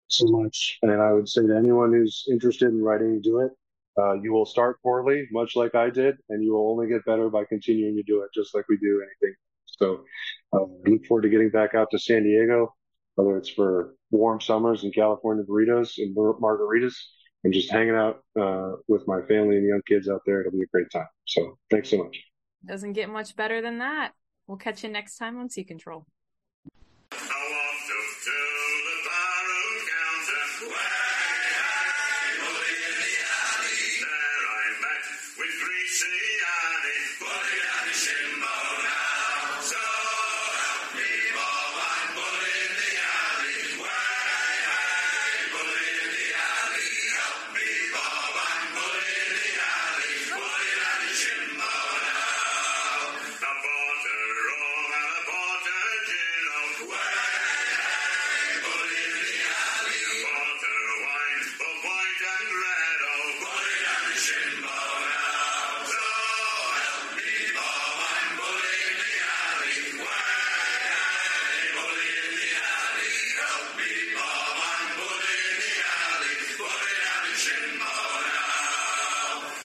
So 0.08 0.28
much. 0.28 0.80
And 0.82 0.92
I 0.92 1.12
would 1.12 1.28
say 1.28 1.42
to 1.48 1.56
anyone 1.56 1.92
who's 1.92 2.26
interested 2.30 2.70
in 2.70 2.82
writing, 2.82 3.22
do 3.22 3.40
it. 3.40 3.52
Uh, 3.98 4.14
you 4.14 4.34
will 4.34 4.46
start 4.46 4.82
poorly, 4.82 5.28
much 5.32 5.56
like 5.56 5.76
I 5.76 5.90
did, 5.90 6.18
and 6.30 6.44
you 6.44 6.54
will 6.54 6.72
only 6.72 6.88
get 6.88 7.06
better 7.06 7.30
by 7.30 7.46
continuing 7.46 7.96
to 7.96 8.04
do 8.04 8.22
it, 8.22 8.30
just 8.34 8.56
like 8.56 8.66
we 8.68 8.78
do 8.78 9.04
anything. 9.04 9.36
So 9.66 10.04
uh, 10.52 10.64
I 10.64 10.90
look 10.90 11.06
forward 11.06 11.24
to 11.24 11.30
getting 11.30 11.50
back 11.50 11.76
out 11.76 11.90
to 11.92 12.00
San 12.00 12.24
Diego, 12.24 12.74
whether 13.16 13.38
it's 13.38 13.50
for 13.50 13.96
warm 14.10 14.42
summers 14.42 14.84
and 14.84 14.94
California 14.94 15.44
burritos 15.44 15.98
and 15.98 16.16
margaritas, 16.16 16.96
and 17.44 17.54
just 17.54 17.72
hanging 17.72 17.96
out 17.96 18.24
uh, 18.40 18.72
with 18.88 19.08
my 19.08 19.22
family 19.28 19.58
and 19.58 19.68
young 19.68 19.82
kids 19.88 20.10
out 20.10 20.22
there. 20.26 20.42
It'll 20.42 20.52
be 20.52 20.64
a 20.64 20.68
great 20.74 20.90
time. 20.92 21.08
So 21.26 21.58
thanks 21.70 21.90
so 21.90 21.98
much. 21.98 22.20
Doesn't 22.66 22.94
get 22.94 23.10
much 23.10 23.36
better 23.36 23.62
than 23.62 23.80
that. 23.80 24.14
We'll 24.48 24.58
catch 24.58 24.84
you 24.84 24.90
next 24.90 25.18
time 25.18 25.40
on 25.40 25.50
Sea 25.50 25.64
Control. 25.64 26.06